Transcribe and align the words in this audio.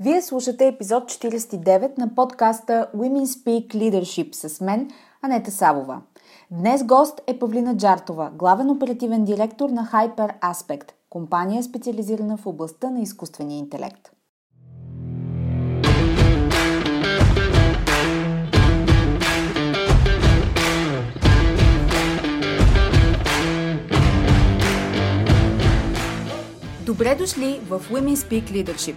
Вие 0.00 0.22
слушате 0.22 0.66
епизод 0.66 1.10
49 1.10 1.98
на 1.98 2.14
подкаста 2.14 2.90
Women 2.96 3.24
Speak 3.24 3.74
Leadership 3.74 4.32
с 4.32 4.60
мен, 4.60 4.90
Анета 5.22 5.50
Савова. 5.50 6.02
Днес 6.50 6.84
гост 6.84 7.20
е 7.26 7.38
Павлина 7.38 7.76
Джартова, 7.76 8.30
главен 8.34 8.70
оперативен 8.70 9.24
директор 9.24 9.70
на 9.70 9.86
Hyper 9.92 10.40
Aspect, 10.40 10.90
компания 11.10 11.62
специализирана 11.62 12.36
в 12.36 12.46
областта 12.46 12.90
на 12.90 13.02
изкуствения 13.02 13.58
интелект. 13.58 14.10
Добре 26.86 27.14
дошли 27.14 27.60
в 27.68 27.80
Women 27.90 28.14
Speak 28.14 28.50
Leadership, 28.52 28.96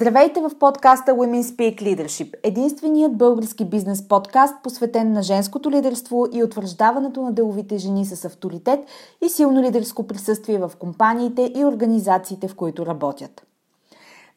Здравейте 0.00 0.40
в 0.40 0.50
подкаста 0.58 1.12
Women 1.12 1.42
Speak 1.42 1.82
Leadership, 1.82 2.34
единственият 2.42 3.16
български 3.16 3.64
бизнес 3.64 4.08
подкаст, 4.08 4.54
посветен 4.62 5.12
на 5.12 5.22
женското 5.22 5.70
лидерство 5.70 6.26
и 6.32 6.44
утвърждаването 6.44 7.22
на 7.22 7.32
деловите 7.32 7.78
жени 7.78 8.06
с 8.06 8.24
авторитет 8.24 8.80
и 9.24 9.28
силно 9.28 9.62
лидерско 9.62 10.06
присъствие 10.06 10.58
в 10.58 10.72
компаниите 10.78 11.52
и 11.56 11.64
организациите, 11.64 12.48
в 12.48 12.54
които 12.54 12.86
работят. 12.86 13.46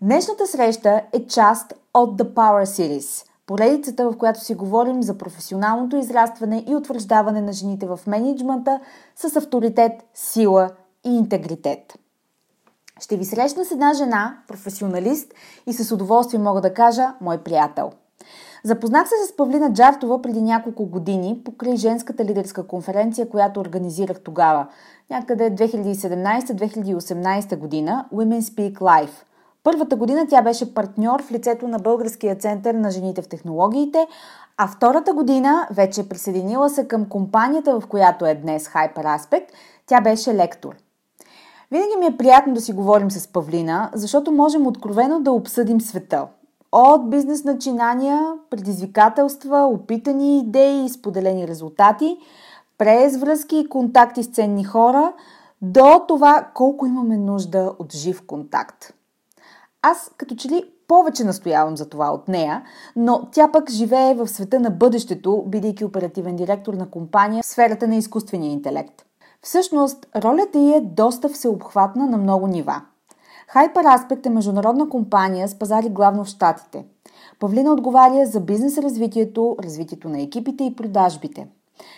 Днешната 0.02 0.48
среща 0.48 1.02
е 1.14 1.28
част 1.28 1.74
от 1.94 2.18
The 2.18 2.34
Power 2.34 2.64
Series– 2.64 3.28
поредицата, 3.46 4.12
в 4.12 4.18
която 4.18 4.40
си 4.40 4.56
говорим 4.56 5.04
за 5.04 5.18
професионалното 5.18 5.96
израстване 5.96 6.64
и 6.68 6.76
утвърждаване 6.76 7.42
на 7.42 7.54
жените 7.54 7.86
в 7.86 8.00
менеджмента 8.08 8.80
с 9.16 9.36
авторитет, 9.36 9.92
сила 10.14 10.70
и 11.06 11.10
интегритет– 11.18 12.00
ще 13.00 13.18
ви 13.18 13.26
срещна 13.26 13.66
с 13.66 13.72
една 13.72 13.94
жена, 13.94 14.38
професионалист 14.48 15.34
и 15.68 15.74
с 15.74 15.92
удоволствие 15.92 16.40
мога 16.40 16.62
да 16.62 16.74
кажа 16.74 17.14
мой 17.22 17.38
приятел. 17.38 17.92
Запознах 18.64 19.10
се 19.10 19.16
с 19.28 19.36
Павлина 19.36 19.74
Джартова 19.74 20.22
преди 20.22 20.42
няколко 20.42 20.86
години 20.86 21.42
покрай 21.46 21.76
женската 21.76 22.26
лидерска 22.26 22.68
конференция, 22.68 23.30
която 23.30 23.60
организирах 23.60 24.20
тогава, 24.20 24.68
някъде 25.10 25.56
2017-2018 25.56 27.58
година, 27.58 28.06
Women 28.14 28.42
Speak 28.42 28.74
Life. 28.74 29.24
Първата 29.64 29.96
година 29.96 30.26
тя 30.30 30.42
беше 30.42 30.74
партньор 30.74 31.22
в 31.22 31.32
лицето 31.32 31.68
на 31.68 31.80
Българския 31.80 32.36
център 32.36 32.74
на 32.74 32.92
жените 32.92 33.22
в 33.22 33.28
технологиите, 33.28 34.08
а 34.58 34.68
втората 34.68 35.14
година 35.14 35.68
вече 35.72 36.10
присъединила 36.10 36.70
се 36.70 36.88
към 36.88 37.10
компанията, 37.10 37.80
в 37.80 37.88
която 37.88 38.26
е 38.26 38.36
днес 38.36 38.68
Hyper 38.68 39.18
Aspect, 39.18 39.46
тя 39.86 40.02
беше 40.02 40.36
лектор. 40.36 40.76
Винаги 41.74 41.96
ми 42.00 42.06
е 42.06 42.18
приятно 42.18 42.54
да 42.54 42.62
си 42.62 42.74
говорим 42.74 43.12
с 43.12 43.28
Павлина, 43.28 43.90
защото 43.94 44.32
можем 44.32 44.68
откровено 44.68 45.20
да 45.20 45.32
обсъдим 45.32 45.82
света. 45.82 46.28
От 46.72 47.10
бизнес 47.10 47.44
начинания, 47.44 48.34
предизвикателства, 48.50 49.70
опитани 49.74 50.40
идеи 50.40 50.86
и 50.86 50.90
споделени 50.90 51.48
резултати, 51.48 52.18
през 52.78 53.18
връзки 53.18 53.58
и 53.58 53.70
контакти 53.70 54.24
с 54.24 54.28
ценни 54.28 54.64
хора, 54.64 55.14
до 55.62 56.02
това 56.08 56.48
колко 56.54 56.86
имаме 56.86 57.18
нужда 57.18 57.74
от 57.80 57.94
жив 57.94 58.24
контакт. 58.28 58.94
Аз 59.82 60.12
като 60.18 60.36
че 60.36 60.50
ли 60.50 60.64
повече 60.88 61.24
настоявам 61.24 61.78
за 61.78 61.90
това 61.90 62.12
от 62.12 62.28
нея, 62.28 62.64
но 62.96 63.28
тя 63.32 63.52
пък 63.52 63.70
живее 63.70 64.14
в 64.14 64.28
света 64.28 64.60
на 64.60 64.70
бъдещето, 64.70 65.44
бидейки 65.48 65.86
оперативен 65.86 66.36
директор 66.36 66.74
на 66.74 66.90
компания 66.90 67.44
в 67.44 67.46
сферата 67.46 67.88
на 67.88 67.96
изкуствения 67.96 68.52
интелект. 68.52 69.06
Всъщност, 69.44 70.08
ролята 70.16 70.60
й 70.60 70.74
е 70.74 70.82
доста 70.82 71.30
всеобхватна 71.30 72.08
на 72.08 72.18
много 72.18 72.48
нива. 72.48 72.82
Hyper 73.56 73.98
Aspect 73.98 74.26
е 74.26 74.30
международна 74.30 74.90
компания 74.90 75.48
с 75.48 75.60
пазари 75.60 75.90
главно 75.90 76.24
в 76.24 76.28
Штатите. 76.28 76.86
Павлина 77.40 77.72
отговаря 77.72 78.26
за 78.26 78.40
бизнес 78.40 78.78
развитието, 78.78 79.56
развитието 79.64 80.10
на 80.10 80.22
екипите 80.22 80.64
и 80.64 80.76
продажбите. 80.76 81.48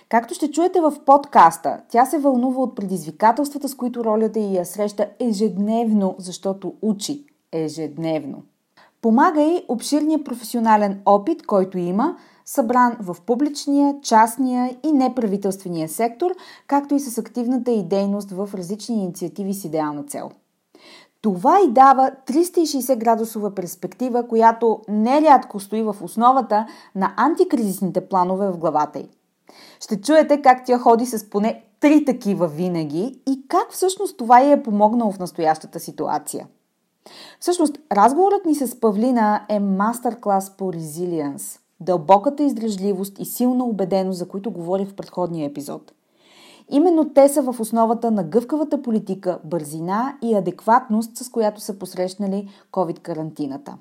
Както 0.09 0.33
ще 0.33 0.51
чуете 0.51 0.81
в 0.81 0.93
подкаста, 1.05 1.81
тя 1.89 2.05
се 2.05 2.17
вълнува 2.17 2.61
от 2.61 2.75
предизвикателствата, 2.75 3.69
с 3.69 3.75
които 3.75 4.03
ролята 4.03 4.39
й 4.39 4.55
я 4.55 4.65
среща 4.65 5.09
ежедневно, 5.19 6.15
защото 6.17 6.73
учи 6.81 7.25
ежедневно. 7.51 8.43
Помага 9.01 9.41
и 9.41 9.65
обширния 9.67 10.23
професионален 10.23 11.01
опит, 11.05 11.45
който 11.45 11.77
има– 11.77 12.17
събран 12.45 12.97
в 12.99 13.17
публичния, 13.25 13.95
частния 14.01 14.77
и 14.83 14.91
неправителствения 14.91 15.89
сектор, 15.89 16.31
както 16.67 16.95
и 16.95 16.99
с 16.99 17.17
активната 17.17 17.71
и 17.71 17.83
дейност 17.83 18.31
в 18.31 18.49
различни 18.53 19.03
инициативи 19.03 19.53
с 19.53 19.65
идеална 19.65 20.03
цел. 20.03 20.31
Това 21.21 21.59
и 21.61 21.71
дава 21.71 22.11
360 22.27 22.97
градусова 22.97 23.55
перспектива, 23.55 24.27
която 24.27 24.81
нерядко 24.89 25.59
стои 25.59 25.83
в 25.83 25.95
основата 26.01 26.67
на 26.95 27.13
антикризисните 27.17 28.07
планове 28.07 28.51
в 28.51 28.57
главата 28.57 28.99
й. 28.99 29.09
Ще 29.79 30.01
чуете 30.01 30.41
как 30.41 30.65
тя 30.65 30.77
ходи 30.77 31.05
с 31.05 31.29
поне 31.29 31.63
три 31.79 32.05
такива 32.05 32.47
винаги 32.47 33.19
и 33.27 33.47
как 33.47 33.71
всъщност 33.71 34.17
това 34.17 34.41
й 34.41 34.51
е 34.51 34.63
помогнало 34.63 35.11
в 35.11 35.19
настоящата 35.19 35.79
ситуация. 35.79 36.47
Всъщност, 37.39 37.77
разговорът 37.91 38.45
ни 38.45 38.55
с 38.55 38.79
Павлина 38.79 39.45
е 39.49 39.59
мастер-клас 39.59 40.57
по 40.57 40.73
резилиенс– 40.73 41.59
дълбоката 41.85 42.43
издръжливост 42.43 43.19
и 43.19 43.25
силна 43.25 43.65
убеденост, 43.65 44.19
за 44.19 44.27
които 44.27 44.51
говорих 44.51 44.89
в 44.89 44.95
предходния 44.95 45.49
епизод. 45.49 45.91
Именно 46.69 47.09
те 47.09 47.29
са 47.29 47.41
в 47.41 47.59
основата 47.59 48.11
на 48.11 48.23
гъвкавата 48.23 48.81
политика, 48.81 49.39
бързина 49.43 50.17
и 50.23 50.35
адекватност, 50.35 51.17
с 51.17 51.29
която 51.29 51.61
са 51.61 51.79
посрещнали 51.79 52.49
COVID-карантината. 52.71 53.73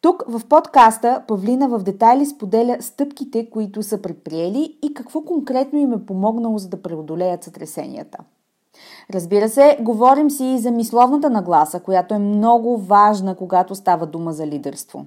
Тук 0.00 0.24
в 0.28 0.40
подкаста 0.48 1.22
Павлина 1.28 1.68
в 1.68 1.82
детайли 1.82 2.26
споделя 2.26 2.76
стъпките, 2.80 3.50
които 3.50 3.82
са 3.82 4.02
предприели 4.02 4.78
и 4.82 4.94
какво 4.94 5.22
конкретно 5.22 5.78
им 5.78 5.92
е 5.92 6.06
помогнало 6.06 6.58
за 6.58 6.68
да 6.68 6.82
преодолеят 6.82 7.44
сътресенията. 7.44 8.18
Разбира 9.10 9.48
се, 9.48 9.78
говорим 9.80 10.30
си 10.30 10.44
и 10.44 10.58
за 10.58 10.70
мисловната 10.70 11.30
нагласа, 11.30 11.80
която 11.80 12.14
е 12.14 12.18
много 12.18 12.78
важна, 12.78 13.34
когато 13.34 13.74
става 13.74 14.06
дума 14.06 14.32
за 14.32 14.46
лидерство. 14.46 15.06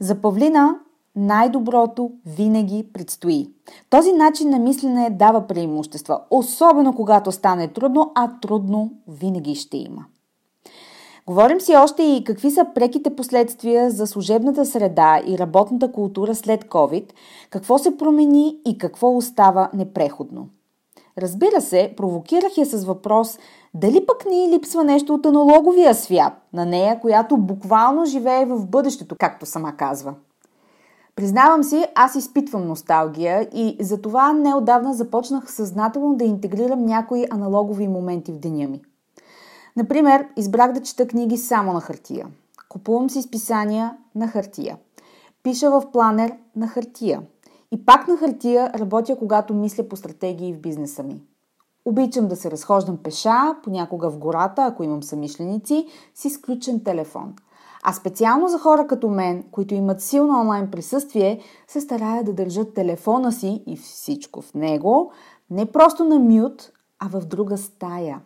За 0.00 0.14
Павлина 0.14 0.78
най-доброто 1.16 2.10
винаги 2.26 2.86
предстои. 2.92 3.46
Този 3.90 4.12
начин 4.12 4.50
на 4.50 4.58
мислене 4.58 5.10
дава 5.10 5.46
преимущества, 5.46 6.20
особено 6.30 6.94
когато 6.94 7.32
стане 7.32 7.68
трудно, 7.68 8.12
а 8.14 8.30
трудно 8.40 8.92
винаги 9.08 9.54
ще 9.54 9.76
има. 9.76 10.04
Говорим 11.26 11.60
си 11.60 11.76
още 11.76 12.02
и 12.02 12.24
какви 12.24 12.50
са 12.50 12.66
преките 12.74 13.16
последствия 13.16 13.90
за 13.90 14.06
служебната 14.06 14.66
среда 14.66 15.20
и 15.26 15.38
работната 15.38 15.92
култура 15.92 16.34
след 16.34 16.64
COVID, 16.64 17.12
какво 17.50 17.78
се 17.78 17.96
промени 17.96 18.56
и 18.66 18.78
какво 18.78 19.16
остава 19.16 19.70
непреходно. 19.74 20.48
Разбира 21.18 21.60
се, 21.60 21.94
провокирах 21.96 22.58
я 22.58 22.66
с 22.66 22.84
въпрос 22.84 23.38
дали 23.74 24.06
пък 24.06 24.26
ни 24.30 24.48
липсва 24.52 24.84
нещо 24.84 25.14
от 25.14 25.26
аналоговия 25.26 25.94
свят 25.94 26.32
на 26.52 26.66
нея, 26.66 27.00
която 27.00 27.36
буквално 27.36 28.04
живее 28.04 28.44
в 28.44 28.66
бъдещето, 28.66 29.16
както 29.18 29.46
сама 29.46 29.76
казва– 29.76 30.14
Признавам 31.16 31.62
си, 31.62 31.84
аз 31.94 32.14
изпитвам 32.14 32.66
носталгия 32.68 33.48
и 33.52 33.76
затова 33.80 34.32
неодавна 34.32 34.94
започнах 34.94 35.52
съзнателно 35.52 36.16
да 36.16 36.24
интегрирам 36.24 36.84
някои 36.84 37.26
аналогови 37.30 37.88
моменти 37.88 38.32
в 38.32 38.38
деня 38.38 38.68
ми. 38.68 38.82
Например, 39.76 40.28
избрах 40.36 40.72
да 40.72 40.82
чета 40.82 41.06
книги 41.06 41.36
само 41.36 41.72
на 41.72 41.80
хартия. 41.80 42.26
Купувам 42.68 43.10
си 43.10 43.22
списания 43.22 43.96
на 44.14 44.28
хартия. 44.28 44.78
Пиша 45.42 45.70
в 45.70 45.90
планер 45.92 46.32
на 46.56 46.68
хартия. 46.68 47.22
И 47.72 47.84
пак 47.86 48.08
на 48.08 48.16
хартия 48.16 48.72
работя, 48.74 49.16
когато 49.16 49.54
мисля 49.54 49.88
по 49.88 49.96
стратегии 49.96 50.54
в 50.54 50.60
бизнеса 50.60 51.02
ми. 51.02 51.22
Обичам 51.84 52.28
да 52.28 52.36
се 52.36 52.50
разхождам 52.50 52.96
пеша, 52.96 53.56
понякога 53.62 54.10
в 54.10 54.18
гората, 54.18 54.64
ако 54.64 54.82
имам 54.82 55.02
самишленици, 55.02 55.86
с 56.14 56.24
изключен 56.24 56.84
телефон. 56.84 57.34
А 57.86 57.92
специално 57.92 58.48
за 58.48 58.58
хора 58.58 58.86
като 58.86 59.08
мен, 59.08 59.44
които 59.50 59.74
имат 59.74 60.00
силно 60.00 60.40
онлайн 60.40 60.70
присъствие, 60.70 61.40
се 61.68 61.80
старая 61.80 62.24
да 62.24 62.32
държат 62.32 62.74
телефона 62.74 63.32
си 63.32 63.62
и 63.66 63.76
всичко 63.76 64.42
в 64.42 64.54
него, 64.54 65.10
не 65.50 65.66
просто 65.66 66.04
на 66.04 66.18
мют, 66.18 66.72
а 66.98 67.08
в 67.08 67.24
друга 67.24 67.58
стая. 67.58 68.20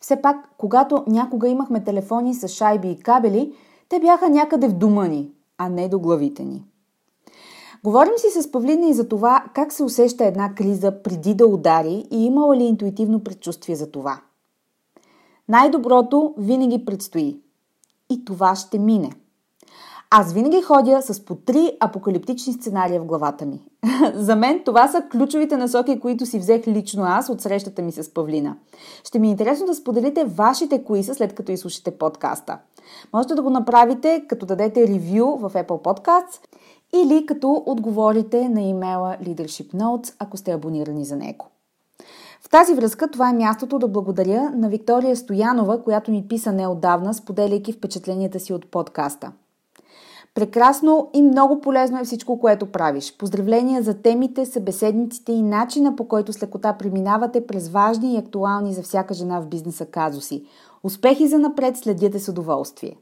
Все 0.00 0.22
пак, 0.22 0.36
когато 0.58 1.04
някога 1.06 1.48
имахме 1.48 1.84
телефони 1.84 2.34
с 2.34 2.48
шайби 2.48 2.90
и 2.90 2.98
кабели, 2.98 3.54
те 3.88 4.00
бяха 4.00 4.28
някъде 4.28 4.68
в 4.68 4.72
дома 4.72 5.06
ни, 5.06 5.30
а 5.58 5.68
не 5.68 5.88
до 5.88 6.00
главите 6.00 6.44
ни. 6.44 6.64
Говорим 7.84 8.12
си 8.16 8.42
с 8.42 8.52
Павлина 8.52 8.86
и 8.86 8.94
за 8.94 9.08
това 9.08 9.44
как 9.54 9.72
се 9.72 9.84
усеща 9.84 10.24
една 10.24 10.54
криза 10.54 11.02
преди 11.02 11.34
да 11.34 11.46
удари 11.46 12.04
и 12.10 12.24
имала 12.24 12.56
ли 12.56 12.64
интуитивно 12.64 13.24
предчувствие 13.24 13.76
за 13.76 13.90
това. 13.90 14.20
Най-доброто 15.48 16.34
винаги 16.38 16.84
предстои. 16.84 17.40
И 18.10 18.24
това 18.24 18.54
ще 18.54 18.78
мине. 18.78 19.12
Аз 20.10 20.32
винаги 20.32 20.62
ходя 20.62 21.02
с 21.02 21.24
по 21.24 21.34
три 21.34 21.76
апокалиптични 21.80 22.52
сценария 22.52 23.00
в 23.00 23.04
главата 23.04 23.46
ми. 23.46 23.60
За 24.14 24.36
мен 24.36 24.62
това 24.64 24.88
са 24.88 25.02
ключовите 25.12 25.56
насоки, 25.56 26.00
които 26.00 26.26
си 26.26 26.38
взех 26.38 26.66
лично 26.66 27.02
аз 27.04 27.28
от 27.28 27.40
срещата 27.40 27.82
ми 27.82 27.92
с 27.92 28.14
Павлина. 28.14 28.56
Ще 29.04 29.18
ми 29.18 29.28
е 29.28 29.30
интересно 29.30 29.66
да 29.66 29.74
споделите 29.74 30.24
вашите 30.24 30.84
кои 30.84 31.04
са 31.04 31.14
след 31.14 31.34
като 31.34 31.52
изслушате 31.52 31.90
подкаста. 31.90 32.58
Можете 33.12 33.34
да 33.34 33.42
го 33.42 33.50
направите 33.50 34.24
като 34.28 34.46
дадете 34.46 34.88
ревю 34.88 35.36
в 35.36 35.50
Apple 35.50 35.66
Podcasts 35.66 36.40
или 36.94 37.26
като 37.26 37.62
отговорите 37.66 38.48
на 38.48 38.62
имейла 38.62 39.16
Leadership 39.22 39.74
Notes, 39.74 40.14
ако 40.18 40.36
сте 40.36 40.52
абонирани 40.52 41.04
за 41.04 41.16
него. 41.16 41.46
В 42.40 42.48
тази 42.48 42.74
връзка 42.74 43.10
това 43.10 43.30
е 43.30 43.32
мястото 43.32 43.78
да 43.78 43.88
благодаря 43.88 44.50
на 44.50 44.68
Виктория 44.68 45.16
Стоянова, 45.16 45.82
която 45.82 46.10
ми 46.10 46.28
писа 46.28 46.52
неодавна, 46.52 47.14
споделяйки 47.14 47.72
впечатленията 47.72 48.40
си 48.40 48.52
от 48.52 48.70
подкаста. 48.70 49.32
Прекрасно 50.34 51.10
и 51.14 51.22
много 51.22 51.60
полезно 51.60 52.00
е 52.00 52.04
всичко, 52.04 52.40
което 52.40 52.72
правиш. 52.72 53.16
Поздравления 53.18 53.82
за 53.82 53.94
темите, 53.94 54.46
събеседниците 54.46 55.32
и 55.32 55.42
начина 55.42 55.96
по 55.96 56.08
който 56.08 56.32
с 56.32 56.42
лекота 56.42 56.72
преминавате 56.72 57.46
през 57.46 57.68
важни 57.68 58.14
и 58.14 58.18
актуални 58.18 58.74
за 58.74 58.82
всяка 58.82 59.14
жена 59.14 59.40
в 59.40 59.46
бизнеса 59.46 59.86
казуси. 59.86 60.44
Успехи 60.82 61.28
за 61.28 61.38
напред, 61.38 61.76
следите 61.76 62.20
с 62.20 62.28
удоволствие. 62.28 62.96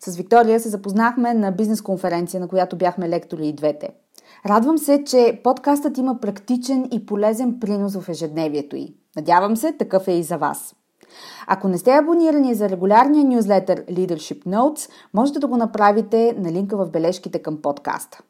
С 0.00 0.16
Виктория 0.16 0.60
се 0.60 0.68
запознахме 0.68 1.34
на 1.34 1.52
бизнес 1.52 1.82
конференция, 1.82 2.40
на 2.40 2.48
която 2.48 2.76
бяхме 2.76 3.08
лектори 3.08 3.48
и 3.48 3.52
двете. 3.52 3.90
Радвам 4.46 4.78
се, 4.78 5.04
че 5.04 5.40
подкастът 5.44 5.98
има 5.98 6.20
практичен 6.20 6.88
и 6.92 7.06
полезен 7.06 7.60
принос 7.60 7.96
в 7.96 8.08
ежедневието 8.08 8.76
й. 8.76 8.94
Надявам 9.16 9.56
се, 9.56 9.72
такъв 9.72 10.08
е 10.08 10.12
и 10.12 10.22
за 10.22 10.38
вас. 10.38 10.74
Ако 11.46 11.68
не 11.68 11.78
сте 11.78 11.90
абонирани 11.90 12.54
за 12.54 12.68
регулярния 12.68 13.24
нюзлетър 13.24 13.84
Leadership 13.84 14.46
Notes, 14.46 14.90
можете 15.14 15.38
да 15.38 15.46
го 15.46 15.56
направите 15.56 16.36
на 16.38 16.52
линка 16.52 16.76
в 16.76 16.90
бележките 16.90 17.38
към 17.38 17.62
подкаста. 17.62 18.22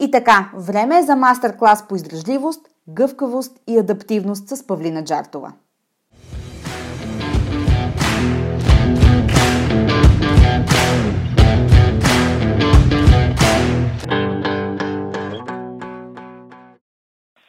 И 0.00 0.10
така, 0.10 0.50
време 0.56 0.98
е 0.98 1.02
за 1.02 1.16
мастер-клас 1.16 1.88
по 1.88 1.96
издръжливост, 1.96 2.68
гъвкавост 2.88 3.60
и 3.66 3.78
адаптивност 3.78 4.48
с 4.48 4.66
Павлина 4.66 5.04
Джартова. 5.04 5.52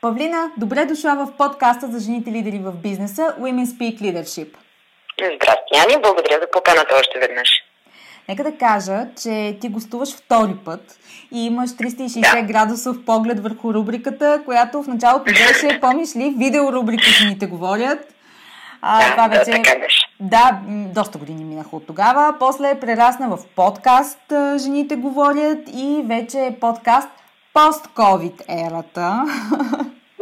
Павлина, 0.07 0.51
добре 0.57 0.85
дошла 0.85 1.15
в 1.15 1.37
подкаста 1.37 1.87
за 1.87 1.99
жените 1.99 2.31
лидери 2.31 2.59
в 2.59 2.71
бизнеса 2.71 3.35
Women 3.39 3.65
Speak 3.65 4.01
Leadership. 4.01 4.47
Здрасти, 5.17 5.73
Ани. 5.85 6.01
Благодаря 6.03 6.39
за 6.41 6.47
поканата 6.51 6.95
още 6.99 7.19
веднъж. 7.19 7.49
Нека 8.29 8.43
да 8.43 8.57
кажа, 8.57 9.07
че 9.21 9.57
ти 9.61 9.69
гостуваш 9.69 10.15
втори 10.15 10.55
път 10.65 10.99
и 11.33 11.45
имаш 11.45 11.69
360 11.69 12.41
да. 12.41 12.41
градусов 12.41 13.05
поглед 13.05 13.39
върху 13.39 13.73
рубриката, 13.73 14.41
която 14.45 14.83
в 14.83 14.87
началото 14.87 15.25
беше, 15.25 15.79
помниш 15.81 16.15
ли, 16.15 16.35
видеорубрика 16.37 17.03
Жените 17.03 17.45
говорят. 17.45 18.13
А, 18.81 18.99
да, 18.99 19.11
това 19.11 19.27
вече, 19.27 19.51
да. 19.51 19.87
Да, 20.19 20.59
доста 20.67 21.17
години 21.17 21.45
минаха 21.45 21.75
от 21.75 21.87
тогава. 21.87 22.35
После 22.39 22.79
прерасна 22.79 23.29
в 23.29 23.39
подкаст 23.55 24.33
Жените 24.57 24.95
говорят 24.95 25.59
и 25.67 26.03
вече 26.05 26.45
е 26.45 26.59
подкаст 26.59 27.09
пост-ковид 27.53 28.43
ерата. 28.49 29.25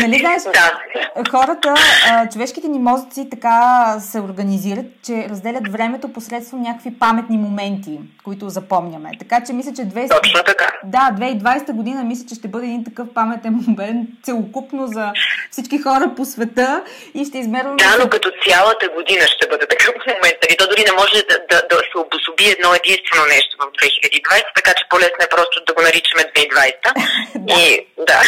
нали 0.00 0.18
знаеш, 0.18 0.42
да. 0.54 1.30
хората, 1.30 1.74
човешките 2.32 2.68
ни 2.68 2.78
мозъци 2.78 3.30
така 3.30 3.96
се 4.00 4.20
организират, 4.20 4.86
че 5.06 5.26
разделят 5.30 5.72
времето 5.72 6.12
посредством 6.12 6.62
някакви 6.62 6.98
паметни 6.98 7.36
моменти, 7.38 7.98
които 8.24 8.48
запомняме. 8.48 9.10
Така 9.18 9.44
че 9.46 9.52
мисля, 9.52 9.72
че 9.76 9.82
20... 9.82 10.22
Точно 10.22 10.42
така. 10.46 10.72
Да, 10.84 11.10
2020 11.18 11.72
година 11.72 12.04
мисля, 12.04 12.26
че 12.28 12.34
ще 12.34 12.48
бъде 12.48 12.66
един 12.66 12.84
такъв 12.84 13.08
паметен 13.14 13.52
момент, 13.66 14.08
целокупно 14.22 14.86
за 14.86 15.12
всички 15.50 15.78
хора 15.78 16.12
по 16.16 16.24
света 16.24 16.82
и 17.14 17.24
ще 17.24 17.38
измерваме... 17.38 17.76
Да, 17.76 17.96
но 18.00 18.10
като 18.10 18.28
цялата 18.48 18.88
година 18.88 19.24
ще 19.26 19.48
бъде 19.48 19.66
такъв 19.66 19.94
момент. 20.06 20.36
Нали? 20.42 20.56
То 20.58 20.66
дори 20.68 20.82
не 20.90 20.92
може 21.00 21.16
да, 21.30 21.36
да, 21.50 21.58
да 21.70 21.76
се 21.90 21.96
обособи 22.04 22.44
едно 22.56 22.68
единствено 22.80 23.24
нещо 23.34 23.52
в 23.60 23.64
2020, 23.64 24.42
така 24.58 24.72
че 24.78 24.84
по-лесно 24.90 25.20
е 25.26 25.34
просто 25.36 25.56
да 25.66 25.74
го 25.74 25.80
наричаме 25.88 26.22
2020. 26.22 26.94
да. 27.48 27.54
И 27.60 27.86
да. 28.10 28.20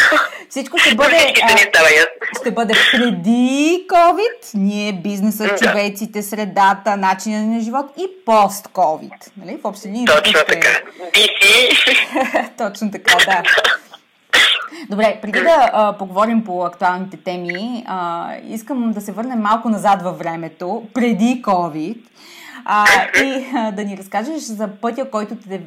Всичко 0.50 0.78
ще 0.78 0.94
бъде, 0.94 1.32
а, 1.56 2.40
ще 2.40 2.50
бъде 2.50 2.74
преди 2.92 3.86
COVID, 3.88 4.54
ние 4.54 4.92
бизнеса, 4.92 5.44
да. 5.44 5.56
човеците, 5.56 6.22
средата, 6.22 6.96
начина 6.96 7.46
на 7.46 7.60
живот 7.60 7.86
и 7.98 8.24
пост-COVID. 8.26 9.30
Нали? 9.36 9.58
В 9.62 9.64
общи 9.64 9.88
линии. 9.88 10.06
Точно 10.06 10.40
така. 10.48 10.68
BC. 11.12 12.56
Точно 12.58 12.90
така, 12.90 13.16
да. 13.24 13.42
Добре, 14.90 15.18
преди 15.22 15.40
да 15.40 15.70
а, 15.72 15.92
поговорим 15.98 16.44
по 16.44 16.64
актуалните 16.64 17.16
теми, 17.16 17.84
а, 17.86 18.30
искам 18.48 18.92
да 18.92 19.00
се 19.00 19.12
върнем 19.12 19.38
малко 19.38 19.68
назад 19.68 20.02
във 20.02 20.18
времето, 20.18 20.82
преди 20.94 21.42
COVID. 21.42 21.96
А, 22.68 22.84
и 23.16 23.46
да 23.72 23.84
ни 23.84 23.96
разкажеш 23.96 24.42
за 24.42 24.68
пътя, 24.82 25.10
който 25.10 25.34
те, 25.48 25.60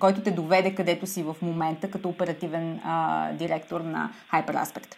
който 0.00 0.20
те 0.20 0.30
доведе 0.30 0.74
където 0.74 1.06
си 1.06 1.22
в 1.22 1.34
момента 1.42 1.90
като 1.90 2.08
оперативен 2.08 2.80
а, 2.84 3.28
директор 3.32 3.80
на 3.80 4.10
Hyperaspect. 4.32 4.94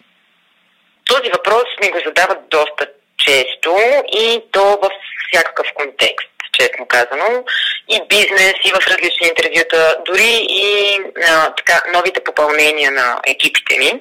Този 1.04 1.30
въпрос 1.30 1.64
ми 1.82 1.90
го 1.90 1.98
задават 2.06 2.48
доста 2.48 2.86
често 3.16 3.76
и 4.12 4.42
то 4.52 4.64
в 4.82 4.88
всякакъв 5.28 5.66
контекст, 5.74 6.28
честно 6.52 6.86
казано. 6.86 7.44
И 7.88 8.00
бизнес, 8.08 8.54
и 8.64 8.70
в 8.70 8.86
различни 8.88 9.28
интервюта, 9.28 9.96
дори 10.06 10.46
и 10.50 10.98
а, 11.28 11.54
така, 11.54 11.82
новите 11.94 12.24
попълнения 12.24 12.90
на 12.90 13.20
екипите 13.26 13.78
ми. 13.78 14.00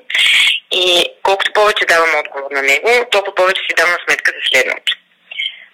И 0.72 1.06
колкото 1.24 1.54
повече 1.54 1.86
давам 1.86 2.10
отговор 2.20 2.52
на 2.52 2.62
него, 2.62 2.90
толкова 3.12 3.36
повече 3.36 3.62
си 3.62 3.76
давам 3.78 3.96
сметка 4.08 4.32
за 4.32 4.50
следното. 4.50 4.98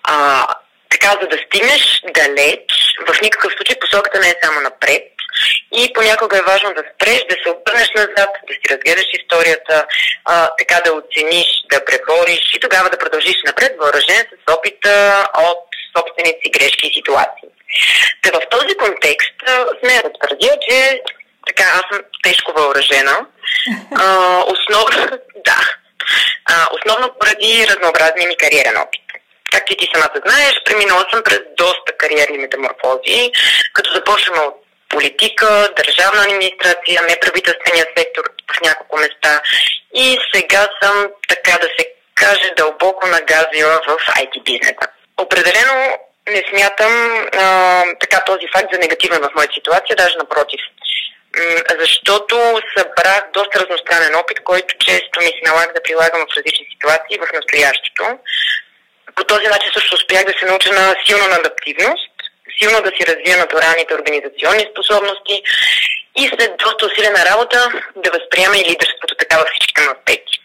А, 0.03 0.45
така, 0.89 1.11
за 1.21 1.27
да 1.27 1.37
стигнеш 1.37 2.01
далеч, 2.13 2.63
в 3.07 3.21
никакъв 3.21 3.53
случай 3.53 3.75
посоката 3.79 4.19
не 4.19 4.29
е 4.29 4.39
само 4.43 4.61
напред. 4.61 5.03
И 5.71 5.93
понякога 5.93 6.37
е 6.37 6.49
важно 6.51 6.73
да 6.73 6.83
спреш, 6.93 7.21
да 7.29 7.35
се 7.43 7.49
обърнеш 7.49 7.89
назад, 7.95 8.29
да 8.47 8.53
си 8.53 8.65
разгледаш 8.69 9.05
историята, 9.13 9.85
а, 10.25 10.49
така 10.57 10.81
да 10.85 10.93
оцениш, 10.93 11.47
да 11.71 11.85
пребориш 11.85 12.53
и 12.53 12.59
тогава 12.59 12.89
да 12.89 12.97
продължиш 12.97 13.35
напред, 13.45 13.71
въоръжен 13.79 14.25
с 14.47 14.53
опита 14.53 15.27
от 15.37 15.63
собствените 15.97 16.39
си 16.43 16.49
грешки 16.49 16.87
и 16.87 16.93
ситуации. 16.93 17.49
Та 18.21 18.29
в 18.31 18.41
този 18.49 18.77
контекст 18.77 19.35
смея 19.79 20.03
да 20.03 20.13
твърдя, 20.13 20.53
че 20.69 21.01
така, 21.47 21.63
аз 21.63 21.83
съм 21.91 22.01
тежко 22.23 22.51
въоръжена. 22.57 23.25
А, 23.95 24.37
основно, 24.53 25.07
да, 25.45 25.59
а, 26.45 26.67
основно 26.71 27.13
поради 27.19 27.67
разнообразния 27.69 28.27
ми 28.27 28.37
кариерен 28.37 28.77
опит 28.77 29.06
както 29.51 29.73
и 29.73 29.77
ти 29.77 29.89
самата 29.93 30.21
знаеш, 30.25 30.53
преминала 30.65 31.05
съм 31.11 31.23
през 31.23 31.39
доста 31.57 31.97
кариерни 31.97 32.37
метаморфози, 32.37 33.31
като 33.73 33.93
започваме 33.93 34.39
от 34.39 34.55
политика, 34.89 35.69
държавна 35.77 36.21
администрация, 36.21 37.01
неправителствения 37.01 37.85
сектор 37.97 38.23
в 38.55 38.61
няколко 38.61 38.97
места 38.97 39.41
и 39.93 40.17
сега 40.33 40.67
съм, 40.81 41.07
така 41.27 41.57
да 41.61 41.67
се 41.77 41.85
каже, 42.15 42.53
дълбоко 42.57 43.07
нагазила 43.07 43.81
в 43.87 43.97
IT 44.07 44.43
бизнеса. 44.43 44.87
Определено 45.17 45.97
не 46.29 46.43
смятам 46.49 46.93
а, 47.37 47.83
така 47.99 48.23
този 48.25 48.47
факт 48.55 48.67
за 48.73 48.79
негативен 48.79 49.19
в 49.21 49.35
моята 49.35 49.53
ситуация, 49.53 49.95
даже 49.95 50.17
напротив. 50.17 50.61
Защото 51.79 52.61
събрах 52.77 53.21
доста 53.33 53.59
разностранен 53.59 54.15
опит, 54.15 54.43
който 54.43 54.77
често 54.77 55.19
ми 55.19 55.25
се 55.25 55.49
налага 55.49 55.73
да 55.73 55.83
прилагам 55.83 56.21
в 56.21 56.37
различни 56.37 56.65
ситуации 56.73 57.17
в 57.17 57.33
настоящето. 57.33 58.03
По 59.17 59.23
този 59.23 59.47
начин 59.47 59.71
също 59.73 59.95
успях 59.95 60.25
да 60.25 60.33
се 60.39 60.45
науча 60.45 60.71
на 60.71 60.95
силна 61.05 61.35
адаптивност, 61.35 62.13
силно 62.59 62.81
да 62.81 62.91
си 62.95 63.07
развия 63.07 63.37
натуралните 63.37 63.93
организационни 63.93 64.69
способности 64.71 65.35
и 66.21 66.23
след 66.27 66.51
доста 66.57 66.85
усилена 66.85 67.25
работа 67.31 67.59
да 67.95 68.11
възприема 68.11 68.57
и 68.57 68.69
лидерството 68.69 69.15
така 69.19 69.37
във 69.37 69.47
всичките 69.49 69.81
му 69.81 69.91
аспекти. 69.97 70.35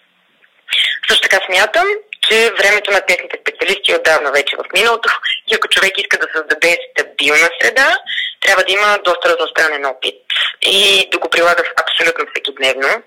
Също 1.09 1.29
така 1.29 1.45
смятам, 1.47 1.87
че 2.29 2.53
времето 2.59 2.91
на 2.91 3.01
техните 3.01 3.37
специалисти 3.43 3.93
е 3.93 3.97
отдавна 3.97 4.31
вече 4.33 4.57
в 4.57 4.65
миналото 4.75 5.09
и 5.49 5.55
ако 5.55 5.69
човек 5.69 5.93
иска 5.99 6.19
да 6.19 6.27
създаде 6.35 6.79
стабилна 6.91 7.49
среда, 7.61 7.99
трябва 8.41 8.63
да 8.65 8.73
има 8.73 8.99
доста 9.05 9.29
разностранен 9.29 9.87
опит 9.87 10.23
и 10.63 11.09
да 11.13 11.19
го 11.19 11.29
прилага 11.31 11.63
абсолютно 11.83 12.25
всеки 12.31 12.53
дневно. 12.59 13.03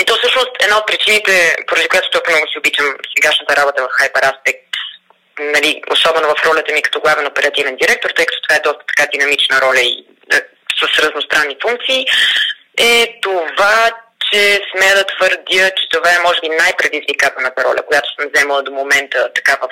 И 0.00 0.04
то 0.04 0.14
всъщност 0.16 0.50
една 0.60 0.78
от 0.78 0.86
причините, 0.86 1.56
поради 1.66 1.88
която 1.88 2.10
толкова 2.10 2.32
много 2.32 2.48
си 2.48 2.58
обичам 2.58 2.86
сегашната 3.14 3.56
работа 3.56 3.82
в 3.82 3.94
Hyper 3.98 4.22
Aspect, 4.30 4.65
нали, 5.40 5.82
особено 5.90 6.28
в 6.28 6.46
ролята 6.46 6.72
ми 6.72 6.82
като 6.82 7.00
главен 7.00 7.26
оперативен 7.26 7.76
директор, 7.76 8.10
тъй 8.10 8.26
като 8.26 8.42
това 8.42 8.56
е 8.56 8.60
доста 8.60 8.84
така 8.86 9.10
динамична 9.12 9.60
роля 9.60 9.80
и 9.80 10.06
е, 10.32 10.36
с 10.80 10.98
разностранни 10.98 11.56
функции, 11.62 12.06
е 12.78 13.18
това, 13.22 13.90
че 14.30 14.60
смея 14.70 14.94
да 14.96 15.04
твърдя, 15.04 15.70
че 15.70 15.88
това 15.92 16.10
е 16.14 16.22
може 16.24 16.40
би 16.40 16.48
най-предизвикателната 16.48 17.64
роля, 17.64 17.82
която 17.86 18.08
съм 18.14 18.30
вземала 18.34 18.62
до 18.62 18.72
момента 18.72 19.28
така 19.34 19.58
в 19.62 19.68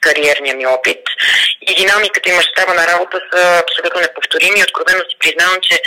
кариерния 0.00 0.56
ми 0.56 0.66
опит. 0.66 1.02
И 1.62 1.74
динамиката 1.74 2.28
и 2.28 2.32
мащаба 2.32 2.74
на 2.74 2.86
работа 2.86 3.20
са 3.32 3.62
абсолютно 3.62 4.00
неповторими. 4.00 4.62
Откровено 4.62 5.00
си 5.00 5.16
признавам, 5.20 5.60
че 5.62 5.82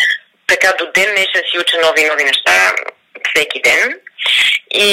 така 0.48 0.74
до 0.78 0.86
ден 0.92 1.10
днешен 1.12 1.44
си 1.52 1.60
уча 1.60 1.78
нови 1.82 2.02
и 2.02 2.10
нови 2.10 2.24
неща 2.24 2.76
всеки 3.30 3.62
ден. 3.62 4.00
И 4.72 4.90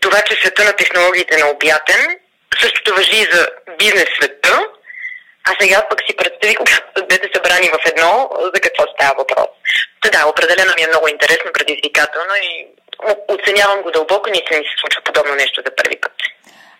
това, 0.00 0.22
че 0.22 0.34
света 0.34 0.64
на 0.64 0.72
технологиите 0.72 1.34
е 1.34 1.44
необятен, 1.44 2.18
същото 2.60 2.94
въжи 2.94 3.16
и 3.16 3.28
за 3.32 3.48
бизнес 3.78 4.06
света, 4.20 4.66
а 5.44 5.52
сега 5.60 5.86
пък 5.90 6.00
си 6.06 6.16
представих, 6.16 6.56
когато 6.56 7.06
двете 7.08 7.28
събрани 7.34 7.68
в 7.68 7.86
едно, 7.90 8.30
за 8.54 8.60
какво 8.60 8.82
става 8.94 9.14
въпрос. 9.18 9.48
Та 10.00 10.08
да, 10.10 10.28
определено 10.28 10.72
ми 10.76 10.82
е 10.82 10.92
много 10.92 11.08
интересно, 11.08 11.52
предизвикателно 11.52 12.34
и 12.42 12.66
оценявам 13.28 13.82
го 13.82 13.90
дълбоко, 13.90 14.30
ни 14.30 14.42
се 14.48 14.58
ми 14.58 14.64
се 14.64 14.80
случва 14.80 15.02
подобно 15.02 15.34
нещо 15.34 15.62
за 15.66 15.76
първи 15.76 16.00
път. 16.00 16.12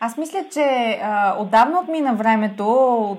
Аз 0.04 0.16
мисля, 0.16 0.44
че 0.52 0.98
а, 1.02 1.36
отдавна 1.38 1.80
отмина 1.80 2.14
времето 2.14 2.66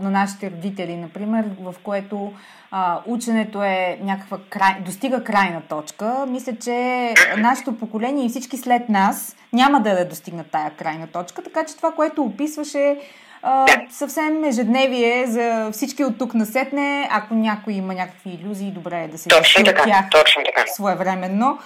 на 0.02 0.10
нашите 0.10 0.52
родители, 0.52 0.96
например, 0.96 1.46
в 1.62 1.75
което 1.84 2.34
а, 2.72 3.00
ученето 3.06 3.63
е 3.63 4.00
някаква 4.02 4.38
край, 4.50 4.75
достига 4.86 5.24
крайна 5.24 5.62
точка. 5.70 6.25
Мисля, 6.28 6.54
че 6.63 7.13
нашето 7.38 7.78
поколение 7.78 8.25
и 8.25 8.30
всички 8.30 8.58
след 8.58 8.90
нас 8.90 9.36
няма 9.54 9.80
да 9.80 9.90
я 9.90 10.10
достигнат 10.10 10.48
тая 10.52 10.72
крайна 10.72 11.08
точка, 11.08 11.44
така 11.44 11.66
че 11.66 11.78
това, 11.78 11.92
което 11.92 12.24
описваше 12.24 12.98
а, 13.44 13.66
съвсем 13.90 14.44
ежедневие 14.44 15.25
за 15.28 15.70
всички 15.72 16.04
от 16.04 16.18
тук 16.18 16.34
насетне, 16.34 17.08
ако 17.12 17.34
някой 17.34 17.74
има 17.74 17.94
някакви 17.94 18.30
иллюзии, 18.30 18.72
добре 18.72 19.04
е 19.04 19.08
да 19.08 19.18
се 19.18 19.30
точно 19.30 19.63
така, 19.63 19.84
тях 19.84 20.10
точно 20.10 20.42
така. 20.46 20.68
своевременно. 20.68 21.60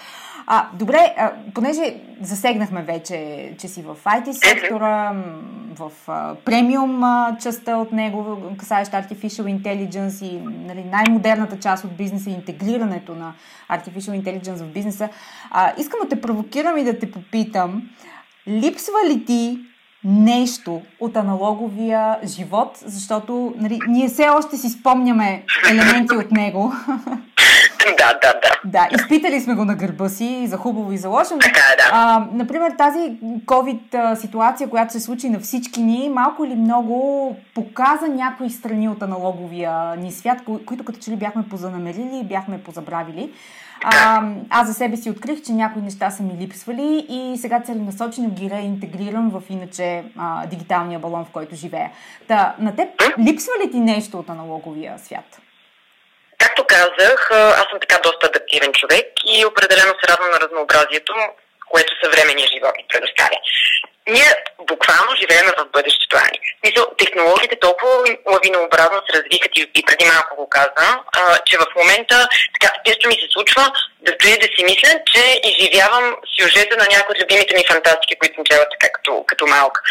А, 0.49 0.67
добре, 0.73 1.15
а, 1.17 1.31
понеже 1.53 1.95
засегнахме 2.21 2.81
вече, 2.81 3.49
че 3.59 3.67
си 3.67 3.81
в 3.81 3.97
IT 4.05 4.31
сектора, 4.31 5.13
в 5.75 5.91
а, 6.07 6.35
премиум 6.45 7.03
а, 7.03 7.37
частта 7.41 7.77
от 7.77 7.91
него, 7.91 8.37
касаеща 8.57 8.97
Artificial 8.97 9.61
Intelligence 9.61 10.25
и 10.25 10.39
нали, 10.67 10.83
най-модерната 10.83 11.59
част 11.59 11.83
от 11.83 11.97
бизнеса, 11.97 12.29
интегрирането 12.29 13.15
на 13.15 13.33
Artificial 13.71 14.23
Intelligence 14.23 14.63
в 14.63 14.73
бизнеса, 14.73 15.09
а, 15.51 15.73
искам 15.77 15.99
да 16.03 16.09
те 16.09 16.21
провокирам 16.21 16.77
и 16.77 16.83
да 16.83 16.99
те 16.99 17.11
попитам, 17.11 17.89
липсва 18.47 18.99
ли 19.09 19.25
ти 19.25 19.59
нещо 20.03 20.81
от 20.99 21.17
аналоговия 21.17 22.19
живот, 22.25 22.77
защото 22.85 23.53
нали, 23.57 23.79
ние 23.87 24.07
все 24.07 24.29
още 24.29 24.57
си 24.57 24.69
спомняме 24.69 25.43
елементи 25.71 26.15
от 26.15 26.31
него. 26.31 26.73
Да, 27.97 28.13
да, 28.21 28.33
да. 28.41 28.57
Да, 28.65 28.87
изпитали 28.91 29.41
сме 29.41 29.55
го 29.55 29.65
на 29.65 29.75
гърба 29.75 30.09
си, 30.09 30.47
за 30.47 30.57
хубаво 30.57 30.91
и 30.91 30.97
за 30.97 31.09
лошо. 31.09 31.37
Така 31.41 31.61
е, 31.73 31.75
да. 31.75 31.89
А, 31.91 32.27
например, 32.31 32.71
тази 32.77 33.17
COVID 33.45 34.13
ситуация, 34.15 34.69
която 34.69 34.93
се 34.93 34.99
случи 34.99 35.29
на 35.29 35.39
всички 35.39 35.81
ни, 35.81 36.09
малко 36.09 36.45
или 36.45 36.55
много 36.55 37.35
показа 37.55 38.07
някои 38.07 38.49
страни 38.49 38.89
от 38.89 39.03
аналоговия 39.03 39.95
ни 39.95 40.11
свят, 40.11 40.37
които 40.65 40.85
като 40.85 40.99
че 40.99 41.11
ли 41.11 41.15
бяхме 41.15 41.43
позанамерили 41.49 42.19
и 42.23 42.23
бяхме 42.23 42.63
позабравили. 42.63 43.31
А, 43.83 44.23
аз 44.49 44.67
за 44.67 44.73
себе 44.73 44.97
си 44.97 45.09
открих, 45.09 45.41
че 45.41 45.53
някои 45.53 45.81
неща 45.81 46.09
са 46.09 46.23
ми 46.23 46.33
липсвали 46.39 47.05
и 47.09 47.37
сега 47.37 47.59
целенасочено 47.59 48.29
ги 48.29 48.49
реинтегрирам 48.49 49.29
в 49.29 49.43
иначе 49.49 50.03
а, 50.17 50.47
дигиталния 50.47 50.99
балон, 50.99 51.25
в 51.25 51.29
който 51.29 51.55
живея. 51.55 51.91
Та, 52.27 52.55
на 52.59 52.75
теб 52.75 52.89
липсва 53.19 53.51
ли 53.65 53.71
ти 53.71 53.79
нещо 53.79 54.19
от 54.19 54.29
аналоговия 54.29 54.99
свят? 54.99 55.41
Както 56.47 56.65
казах, 56.65 57.31
аз 57.31 57.65
съм 57.69 57.79
така 57.79 57.97
доста 58.03 58.27
адаптивен 58.27 58.73
човек 58.73 59.07
и 59.25 59.45
определено 59.45 59.93
се 59.99 60.11
радвам 60.11 60.31
на 60.31 60.39
разнообразието, 60.39 61.13
което 61.71 61.93
съвременния 62.03 62.47
живот 62.47 62.73
ни 62.77 62.85
предоставя. 62.89 63.39
Ние 64.07 64.29
буквално 64.71 65.11
живеем 65.21 65.47
в 65.57 65.65
бъдещето, 65.75 66.15
Ани. 66.17 66.39
Мисъл, 66.63 66.85
технологиите 66.97 67.59
толкова 67.59 67.93
лавинообразно 68.31 68.99
се 69.03 69.17
развихат 69.17 69.51
и, 69.57 69.61
и 69.79 69.83
преди 69.87 70.05
малко 70.05 70.35
го 70.35 70.49
каза, 70.49 70.87
а, 71.17 71.37
че 71.45 71.57
в 71.57 71.65
момента 71.75 72.27
така 72.55 72.73
често 72.85 73.07
ми 73.07 73.13
се 73.13 73.27
случва 73.33 73.63
да 74.05 74.11
стоя 74.11 74.37
да 74.37 74.47
си 74.53 74.61
мисля, 74.63 74.91
че 75.11 75.23
изживявам 75.49 76.15
сюжета 76.39 76.77
на 76.77 76.87
някои 76.93 77.13
от 77.15 77.21
любимите 77.23 77.55
ми 77.55 77.69
фантастики, 77.71 78.19
които 78.19 78.35
съм 78.35 78.45
чела 78.45 78.65
така 78.73 78.89
като, 78.93 79.23
като 79.27 79.47
малка. 79.47 79.81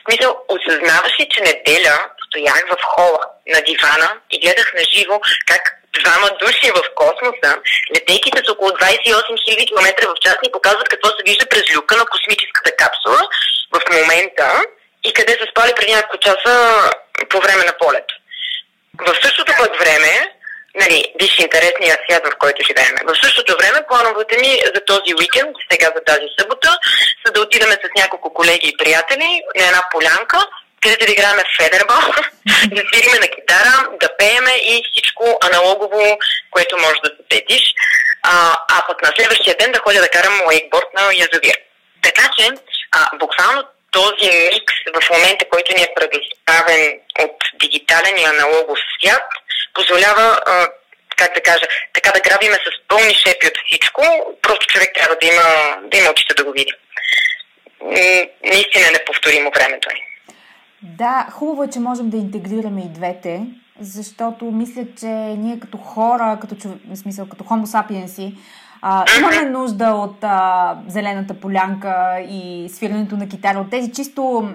В 0.00 0.12
смисъл, 0.12 0.30
осъзнаваш 0.48 1.12
ли, 1.20 1.28
че 1.32 1.40
неделя 1.40 1.98
стоях 2.26 2.64
в 2.68 2.76
хола 2.82 3.20
на 3.46 3.60
дивана 3.60 4.10
и 4.30 4.40
гледах 4.40 4.74
на 4.74 4.84
живо 4.94 5.20
как 5.46 5.75
двама 6.04 6.28
души 6.40 6.70
в 6.70 6.82
космоса, 6.94 7.50
летейките 7.94 8.42
с 8.44 8.48
около 8.50 8.70
28 8.70 9.06
000 9.06 9.68
км 9.68 10.08
в 10.08 10.20
час 10.20 10.36
ни 10.42 10.50
показват 10.52 10.88
какво 10.88 11.08
се 11.08 11.26
вижда 11.26 11.46
през 11.46 11.76
люка 11.76 11.96
на 11.96 12.04
космическата 12.06 12.70
капсула 12.76 13.22
в 13.74 13.80
момента 13.92 14.62
и 15.04 15.12
къде 15.12 15.32
са 15.32 15.46
спали 15.50 15.72
преди 15.76 15.92
няколко 15.92 16.18
часа 16.18 16.54
по 17.28 17.40
време 17.40 17.64
на 17.64 17.72
полет. 17.78 18.04
В 19.06 19.14
същото 19.22 19.52
пък 19.58 19.78
време, 19.78 20.32
нали, 20.74 21.14
виж 21.20 21.38
интересния 21.38 21.98
свят, 22.04 22.22
в 22.26 22.38
който 22.38 22.66
живеем. 22.66 22.94
В 23.06 23.14
същото 23.22 23.56
време 23.58 23.86
плановете 23.88 24.38
ми 24.38 24.60
за 24.74 24.80
този 24.84 25.14
уикенд, 25.18 25.56
сега 25.70 25.88
за 25.96 26.04
тази 26.04 26.26
събота, 26.38 26.78
са 27.26 27.32
да 27.32 27.40
отидем 27.40 27.70
с 27.70 28.00
няколко 28.00 28.34
колеги 28.34 28.68
и 28.68 28.76
приятели 28.76 29.40
на 29.58 29.66
една 29.66 29.82
полянка, 29.92 30.38
където 30.82 31.06
да 31.06 31.12
играем 31.12 31.36
в 31.36 31.62
федербол, 31.62 31.96
да 32.76 32.82
свириме 32.88 33.18
на 33.18 33.28
китара, 33.28 33.88
да 34.00 34.16
пееме 34.16 34.54
и 34.56 34.84
всичко 34.92 35.38
аналогово, 35.40 36.18
което 36.50 36.76
може 36.78 37.00
да 37.04 37.08
се 37.08 37.22
сетиш. 37.32 37.74
А, 38.22 38.56
а 38.68 38.86
пък 38.88 39.02
на 39.02 39.12
следващия 39.16 39.56
ден 39.56 39.72
да 39.72 39.78
ходя 39.78 40.00
да 40.00 40.08
карам 40.08 40.42
лейкборд 40.48 40.88
на 40.94 41.02
язовир. 41.02 41.56
Така 42.02 42.30
че, 42.38 42.50
а, 42.92 43.16
буквално 43.16 43.64
този 43.90 44.30
микс 44.52 44.74
в 44.94 45.10
момента, 45.10 45.48
който 45.48 45.76
ни 45.76 45.82
е 45.82 45.94
предоставен 45.96 47.00
от 47.18 47.36
дигитален 47.54 48.18
и 48.18 48.24
аналогов 48.24 48.78
свят, 48.98 49.22
позволява 49.74 50.40
а, 50.46 50.68
как 51.16 51.34
да 51.34 51.40
кажа, 51.40 51.66
така 51.92 52.10
да 52.12 52.20
грабиме 52.20 52.54
с 52.54 52.88
пълни 52.88 53.14
шепи 53.14 53.46
от 53.46 53.58
всичко, 53.66 54.02
просто 54.42 54.66
човек 54.66 54.90
трябва 54.94 55.16
да 55.20 55.26
има, 55.26 55.76
да 55.82 55.98
има 55.98 56.10
очите 56.10 56.34
да 56.34 56.44
го 56.44 56.52
види. 56.52 56.72
Наистина 58.44 58.90
неповторимо 58.90 59.50
времето 59.50 59.88
ни. 59.94 60.05
Да, 60.86 61.26
хубаво 61.30 61.62
е, 61.62 61.70
че 61.70 61.80
можем 61.80 62.10
да 62.10 62.16
интегрираме 62.16 62.80
и 62.80 62.88
двете, 62.88 63.46
защото 63.80 64.44
мисля, 64.44 64.84
че 64.98 65.08
ние 65.38 65.60
като 65.60 65.78
хора, 65.78 66.38
като 66.40 66.54
човек, 66.54 66.78
в 66.90 66.96
смисъл 66.96 67.26
като 67.26 67.66
сапиенси, 67.66 68.34
а, 68.82 69.04
имаме 69.18 69.50
нужда 69.50 69.90
от 69.90 70.24
а, 70.24 70.76
зелената 70.88 71.34
полянка 71.34 72.20
и 72.28 72.68
свирането 72.68 73.16
на 73.16 73.28
китара, 73.28 73.58
от 73.58 73.70
тези 73.70 73.92
чисто 73.92 74.50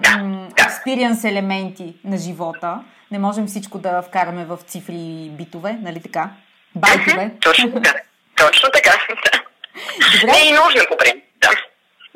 експириенс 0.66 1.24
елементи 1.24 1.94
на 2.04 2.16
живота. 2.16 2.80
Не 3.10 3.18
можем 3.18 3.46
всичко 3.46 3.78
да 3.78 4.02
вкараме 4.02 4.44
в 4.44 4.58
цифри 4.66 4.96
и 4.96 5.30
битове, 5.30 5.78
нали 5.82 6.00
така? 6.00 6.30
Байтове. 6.74 7.34
Точно 7.40 7.72
така. 7.72 7.92
Точно 8.36 8.68
така. 8.72 8.90
Добре. 10.20 10.32
Не 10.32 10.38
е 10.38 10.48
и 10.48 10.52
нужно, 10.52 10.80
по 10.88 10.96
да. 11.42 11.50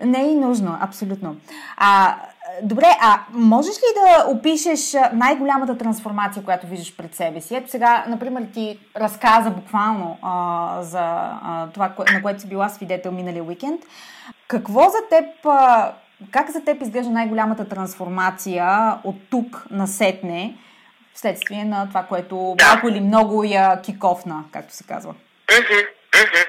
Не 0.07 0.23
е 0.23 0.33
и 0.33 0.35
нужно, 0.35 0.79
абсолютно. 0.81 1.37
А, 1.77 2.17
Добре, 2.63 2.87
а 3.01 3.21
можеш 3.33 3.75
ли 3.77 3.87
да 3.95 4.25
опишеш 4.29 4.93
най-голямата 5.13 5.79
трансформация, 5.79 6.45
която 6.45 6.67
виждаш 6.67 6.97
пред 6.97 7.15
себе 7.15 7.41
си? 7.41 7.57
Ето 7.57 7.71
сега, 7.71 8.05
например, 8.09 8.43
ти 8.55 8.79
разказа 8.97 9.51
буквално 9.51 10.19
а, 10.23 10.83
за 10.83 11.03
а, 11.03 11.69
това, 11.75 11.93
на 12.13 12.23
което 12.23 12.41
си 12.41 12.49
била 12.49 12.69
свидетел 12.69 13.13
миналия 13.13 13.45
уикенд. 13.45 13.81
Какво 14.49 14.81
за 14.81 14.99
теб, 15.11 15.25
а, 15.45 15.93
как 16.31 16.51
за 16.51 16.65
теб 16.65 16.83
изглежда 16.83 17.11
най-голямата 17.11 17.69
трансформация 17.69 18.95
от 19.05 19.17
тук 19.31 19.65
на 19.71 19.87
сетне 19.87 20.57
вследствие 21.15 21.65
на 21.65 21.89
това, 21.89 22.03
което 22.03 22.55
да. 22.59 22.67
малко 22.67 22.89
или 22.89 23.01
много 23.01 23.45
я 23.45 23.81
кикофна, 23.83 24.45
както 24.53 24.75
се 24.75 24.85
казва. 24.85 25.15
Mm-hmm. 25.49 25.87
Mm-hmm. 26.13 26.47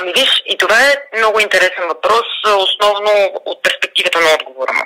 Ами 0.00 0.12
виж, 0.12 0.42
и 0.46 0.58
това 0.58 0.80
е 0.80 1.18
много 1.18 1.40
интересен 1.40 1.84
въпрос, 1.88 2.26
основно 2.44 3.10
от 3.44 3.62
перспективата 3.62 4.20
на 4.20 4.26
отговора 4.34 4.72
му. 4.72 4.82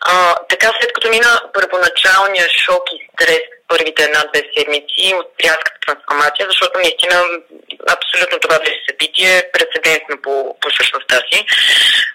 А, 0.00 0.34
така, 0.48 0.72
след 0.80 0.92
като 0.92 1.08
мина 1.08 1.42
първоначалния 1.54 2.48
шок 2.48 2.82
и 2.92 3.08
стрес 3.12 3.40
първите 3.68 4.02
една-две 4.02 4.42
седмици 4.56 5.14
от 5.14 5.28
рязката 5.44 5.78
трансформация, 5.86 6.46
защото 6.48 6.78
наистина 6.78 7.16
абсолютно 7.96 8.38
това 8.38 8.58
беше 8.58 8.80
събитие, 8.88 9.50
прецедентно 9.52 10.16
по, 10.22 10.56
по 10.60 10.68
същността 10.70 11.16
си. 11.30 11.46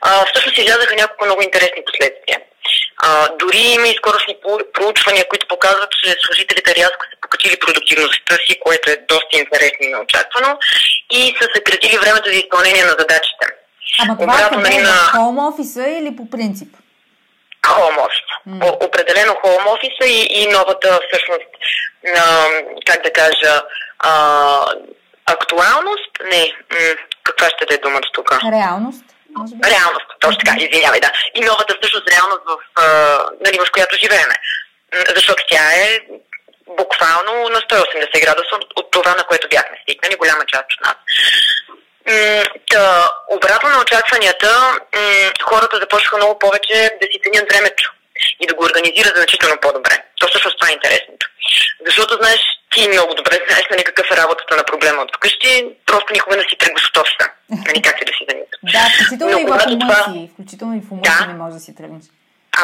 А, 0.02 0.26
всъщност 0.26 0.58
излязаха 0.58 0.96
няколко 0.96 1.26
много 1.26 1.42
интересни 1.42 1.86
последствия. 1.86 2.40
А, 2.98 3.30
дори 3.40 3.58
има 3.58 3.88
и 3.88 3.98
скорошни 3.98 4.36
проучвания, 4.74 5.28
които 5.28 5.48
показват, 5.48 5.92
че 5.92 6.16
служителите 6.26 6.76
рязко 6.76 7.04
са 7.12 7.22
покачили 7.22 7.60
продуктивността 7.60 8.36
си, 8.46 8.60
което 8.60 8.92
е 8.92 9.04
доста 9.08 9.34
интересно 9.34 9.82
и 9.82 9.94
неочаквано, 9.94 10.60
и 11.12 11.36
са 11.42 11.48
съкратили 11.56 11.98
времето 11.98 12.30
за 12.30 12.36
изпълнение 12.36 12.84
на 12.84 12.96
задачите. 13.00 13.46
Ама 14.00 14.18
това 14.18 14.34
Обратно, 14.34 14.78
е 14.78 14.82
на 14.82 14.94
хоум 14.94 15.40
офиса 15.40 15.88
или 15.88 16.16
по 16.16 16.30
принцип? 16.30 16.68
Хоум 17.68 17.98
офиса. 17.98 18.36
Mm. 18.48 18.86
Определено 18.86 19.34
хоум 19.42 19.68
офиса 19.68 20.06
и, 20.06 20.28
и 20.32 20.48
новата 20.48 21.00
всъщност, 21.10 21.50
а, 22.18 22.48
как 22.86 23.04
да 23.04 23.14
кажа, 23.14 23.62
а, 24.00 24.66
актуалност, 25.26 26.12
не, 26.32 26.54
м- 26.72 26.96
каква 27.24 27.50
ще 27.50 27.66
да 27.66 27.74
е 27.74 27.78
думата 27.78 28.10
тук? 28.14 28.32
Реалност. 28.32 29.04
Може 29.38 29.56
би. 29.56 29.70
Реалност, 29.70 30.08
точно 30.20 30.40
така, 30.46 30.58
извинявай, 30.58 31.00
да. 31.00 31.12
И 31.36 31.42
новата 31.42 31.76
всъщност 31.82 32.10
реалност, 32.10 32.42
в, 32.46 32.58
а, 32.76 32.86
нали, 33.46 33.58
в 33.66 33.72
която 33.72 33.98
живееме. 33.98 34.36
Защото 35.16 35.44
тя 35.50 35.74
е 35.74 36.00
буквално 36.78 37.50
на 37.50 37.60
180 37.60 38.22
градуса 38.26 38.56
от, 38.56 38.66
от 38.76 38.92
това, 38.92 39.12
на 39.16 39.24
което 39.24 39.48
бяхме 39.50 39.78
стигнали, 39.84 40.16
голяма 40.16 40.46
част 40.46 40.66
от 40.74 40.86
нас. 40.86 40.96
Та, 42.70 43.10
обратно 43.28 43.70
на 43.70 43.82
очакванията, 43.82 44.80
хората 45.44 45.78
започнаха 45.78 46.18
много 46.18 46.40
повече 46.40 46.98
да 47.02 47.06
си 47.12 47.22
ценят 47.24 47.50
времето 47.52 47.84
и 48.40 48.48
да 48.48 48.54
го 48.54 48.64
организират 48.64 49.16
значително 49.16 49.56
по-добре. 49.62 50.04
То 50.20 50.28
всъщност 50.28 50.60
това 50.60 50.70
е 50.70 50.74
интересното. 50.74 51.26
Защото 51.86 52.18
знаеш, 52.22 52.42
ти 52.72 52.88
много 52.88 53.14
добре 53.14 53.36
знаеш 53.48 53.66
нали, 53.72 53.84
какъв 53.84 54.12
е 54.12 54.18
работата 54.18 54.56
на 54.56 54.64
проблема 54.64 55.02
от 55.02 55.16
вкъщи, 55.16 55.68
просто 55.86 56.14
никога 56.14 56.36
не 56.38 56.44
си 56.44 56.58
от 56.90 56.98
офиса. 56.98 57.28
Нали, 57.68 57.82
как 57.82 57.98
ти 58.00 58.06
да 58.06 58.14
си 58.14 58.26
занимаваш. 58.30 58.60
Да, 58.74 58.84
включително 58.94 59.40
и 59.40 59.46
в 59.46 59.60
си. 60.04 60.30
Включително 60.34 60.74
и 60.76 60.82
в 60.82 60.90
да, 60.92 61.28
не 61.28 61.34
може 61.34 61.54
да 61.54 61.60
си 61.60 61.76
тръгнеш. 61.76 62.04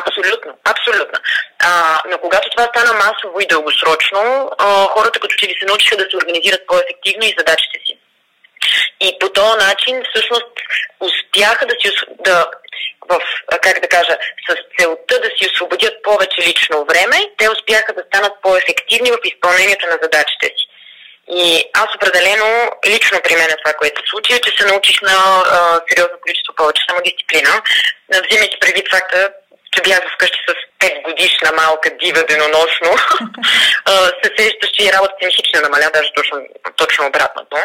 Абсолютно, 0.02 0.52
абсолютно. 0.74 1.20
А, 1.60 2.02
но 2.10 2.18
когато 2.18 2.50
това 2.50 2.64
стана 2.64 2.94
масово 2.94 3.40
и 3.40 3.48
дългосрочно, 3.48 4.52
а, 4.58 4.66
хората 4.86 5.20
като 5.20 5.36
че 5.36 5.48
ли 5.48 5.56
се 5.60 5.66
научиха 5.66 5.98
да 5.98 6.08
се 6.10 6.18
организират 6.18 6.68
по-ефективно 6.68 7.24
и 7.26 7.36
задачите 7.38 7.80
си. 7.86 7.97
И 9.02 9.18
по 9.20 9.30
този 9.30 9.66
начин 9.68 10.04
всъщност 10.10 10.52
успяха 11.00 11.66
да 11.66 11.76
си 11.82 11.92
да, 12.20 12.46
в, 13.10 13.20
как 13.62 13.80
да 13.80 13.88
кажа, 13.88 14.18
с 14.50 14.56
целта 14.80 15.20
да 15.22 15.30
си 15.38 15.50
освободят 15.54 16.04
повече 16.04 16.42
лично 16.42 16.86
време, 16.86 17.18
те 17.38 17.50
успяха 17.50 17.94
да 17.94 18.04
станат 18.08 18.34
по-ефективни 18.42 19.12
в 19.12 19.18
изпълнението 19.24 19.86
на 19.86 19.98
задачите 20.04 20.46
си. 20.46 20.66
И 21.30 21.64
аз 21.74 21.96
определено, 21.96 22.72
лично 22.88 23.20
при 23.24 23.36
мен 23.36 23.50
е 23.50 23.62
това, 23.64 23.74
което 23.74 24.02
се 24.02 24.10
случи, 24.10 24.34
е, 24.34 24.40
че 24.40 24.52
се 24.58 24.66
научих 24.66 25.02
на 25.02 25.18
а, 25.46 25.82
сериозно 25.90 26.18
количество 26.22 26.54
повече 26.56 26.82
самодисциплина, 26.90 27.62
взимайки 28.26 28.60
предвид 28.60 28.88
факта, 28.92 29.30
че 29.78 29.90
бях 29.90 30.14
вкъщи 30.14 30.40
с 30.48 30.54
5 30.80 31.04
годишна 31.04 31.52
малка 31.58 31.90
дива 32.02 32.24
денонощно, 32.24 32.92
се 34.24 34.30
сещаш, 34.38 34.70
че 34.74 34.84
и 34.84 34.94
работата 34.94 35.26
ми 35.26 35.32
хич 35.32 35.50
не 35.54 35.62
намаля, 35.62 35.90
даже 35.94 36.10
точно, 36.16 36.38
точно 36.76 37.08
обратното. 37.08 37.58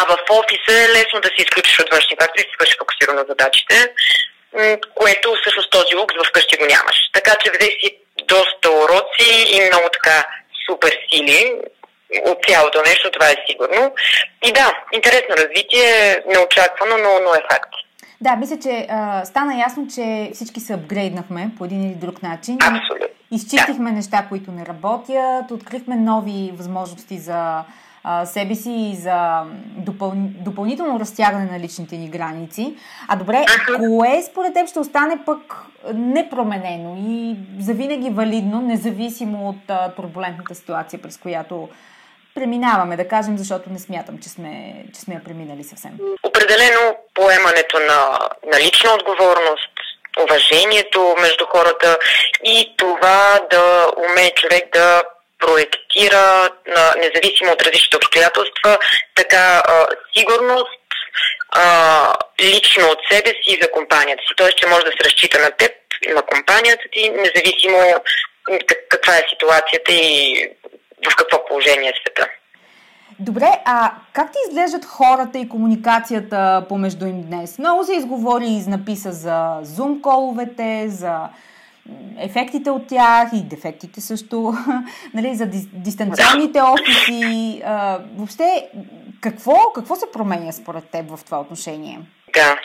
А 0.00 0.04
в 0.08 0.16
офиса 0.30 0.72
е 0.82 0.88
лесно 0.88 1.20
да 1.20 1.28
се 1.28 1.42
изключиш 1.44 1.78
от 1.78 1.90
външни 1.92 2.16
фактори 2.20 2.42
и 2.42 2.48
си 2.48 2.54
свърши 2.54 2.76
фокусирано 2.78 3.24
задачите, 3.28 3.92
което 4.94 5.36
всъщност 5.40 5.70
този 5.70 5.96
лукс 5.96 6.14
вкъщи 6.28 6.56
го 6.56 6.66
нямаш. 6.66 6.96
Така 7.12 7.34
че 7.44 7.50
взе 7.50 7.66
си 7.66 7.96
доста 8.24 8.70
уроци 8.70 9.30
и 9.48 9.60
много 9.60 9.88
така 9.92 10.26
супер 10.66 10.98
сили 11.10 11.52
от 12.24 12.38
цялото 12.48 12.82
нещо, 12.82 13.10
това 13.10 13.30
е 13.30 13.44
сигурно. 13.48 13.94
И 14.44 14.52
да, 14.52 14.74
интересно 14.92 15.36
развитие, 15.36 16.22
неочаквано, 16.26 16.96
но, 16.96 17.20
но 17.20 17.34
е 17.34 17.46
факт. 17.50 17.74
Да, 18.22 18.36
мисля, 18.36 18.58
че 18.58 18.86
а, 18.90 19.24
стана 19.24 19.58
ясно, 19.58 19.86
че 19.94 20.30
всички 20.34 20.60
се 20.60 20.72
апгрейднахме 20.72 21.50
по 21.58 21.64
един 21.64 21.82
или 21.84 21.94
друг 21.94 22.22
начин. 22.22 22.54
Абсолютно. 22.54 23.06
Изчистихме 23.30 23.90
да. 23.90 23.96
неща, 23.96 24.26
които 24.28 24.52
не 24.52 24.66
работят, 24.66 25.50
открихме 25.50 25.96
нови 25.96 26.52
възможности 26.56 27.18
за 27.18 27.64
а, 28.04 28.26
себе 28.26 28.54
си 28.54 28.72
и 28.72 28.96
за 28.96 29.42
допъл... 29.76 30.12
допълнително 30.16 31.00
разтягане 31.00 31.50
на 31.52 31.60
личните 31.60 31.96
ни 31.96 32.08
граници. 32.08 32.76
А 33.08 33.16
добре, 33.16 33.44
кое 33.76 34.22
според 34.30 34.54
теб 34.54 34.68
ще 34.68 34.80
остане 34.80 35.18
пък 35.26 35.66
непроменено 35.94 36.96
и 37.08 37.36
завинаги 37.58 38.10
валидно, 38.10 38.60
независимо 38.60 39.48
от 39.48 39.70
а, 39.70 39.94
турбулентната 39.94 40.54
ситуация, 40.54 41.02
през 41.02 41.18
която 41.18 41.68
преминаваме, 42.34 42.96
да 42.96 43.08
кажем, 43.08 43.38
защото 43.38 43.70
не 43.70 43.78
смятам, 43.78 44.18
че 44.18 44.28
сме, 44.28 44.84
че 44.94 45.00
сме 45.00 45.14
я 45.14 45.24
преминали 45.24 45.64
съвсем. 45.64 45.98
Определено 46.28 46.96
поемането 47.22 47.78
на, 47.78 48.18
на 48.52 48.60
лична 48.60 48.94
отговорност, 48.94 49.70
уважението 50.20 51.16
между 51.20 51.46
хората 51.46 51.98
и 52.44 52.74
това 52.78 53.40
да 53.50 53.90
умее 53.96 54.30
човек 54.30 54.64
да 54.72 55.02
проектира, 55.38 56.50
на, 56.66 56.94
независимо 56.96 57.52
от 57.52 57.62
различните 57.62 57.96
обстоятелства, 57.96 58.78
така 59.14 59.62
а, 59.64 59.86
сигурност 60.16 60.80
а, 61.50 62.14
лично 62.40 62.88
от 62.88 62.98
себе 63.10 63.30
си 63.30 63.46
и 63.46 63.58
за 63.62 63.70
компанията 63.70 64.22
си. 64.22 64.34
Тоест, 64.36 64.56
че 64.56 64.66
може 64.66 64.84
да 64.84 64.92
се 64.92 65.04
разчита 65.04 65.38
на 65.38 65.50
теб, 65.50 65.72
на 66.08 66.22
компанията 66.22 66.84
ти, 66.92 67.10
независимо 67.10 68.02
каква 68.88 69.16
е 69.16 69.28
ситуацията 69.28 69.92
и 69.92 70.48
в 71.10 71.16
какво 71.16 71.44
положение 71.44 71.90
е 71.90 72.00
света. 72.00 72.28
Добре, 73.22 73.62
а 73.64 73.92
как 74.12 74.32
ти 74.32 74.38
изглеждат 74.48 74.84
хората 74.84 75.38
и 75.38 75.48
комуникацията 75.48 76.66
помежду 76.68 77.06
им 77.06 77.22
днес? 77.22 77.58
Много 77.58 77.84
се 77.84 77.94
изговори 77.94 78.46
и 78.46 78.70
написа 78.70 79.12
за 79.12 79.58
зум 79.62 80.02
коловете, 80.02 80.88
за 80.88 81.28
ефектите 82.18 82.70
от 82.70 82.86
тях 82.86 83.28
и 83.32 83.42
дефектите 83.42 84.00
също, 84.00 84.54
нали, 85.14 85.34
за 85.34 85.46
дистанционните 85.72 86.60
офиси. 86.62 87.62
А, 87.64 87.98
въобще, 88.16 88.68
какво, 89.20 89.56
какво 89.74 89.96
се 89.96 90.06
променя 90.12 90.52
според 90.52 90.84
теб 90.84 91.16
в 91.16 91.24
това 91.24 91.40
отношение? 91.40 92.00
Да. 92.34 92.56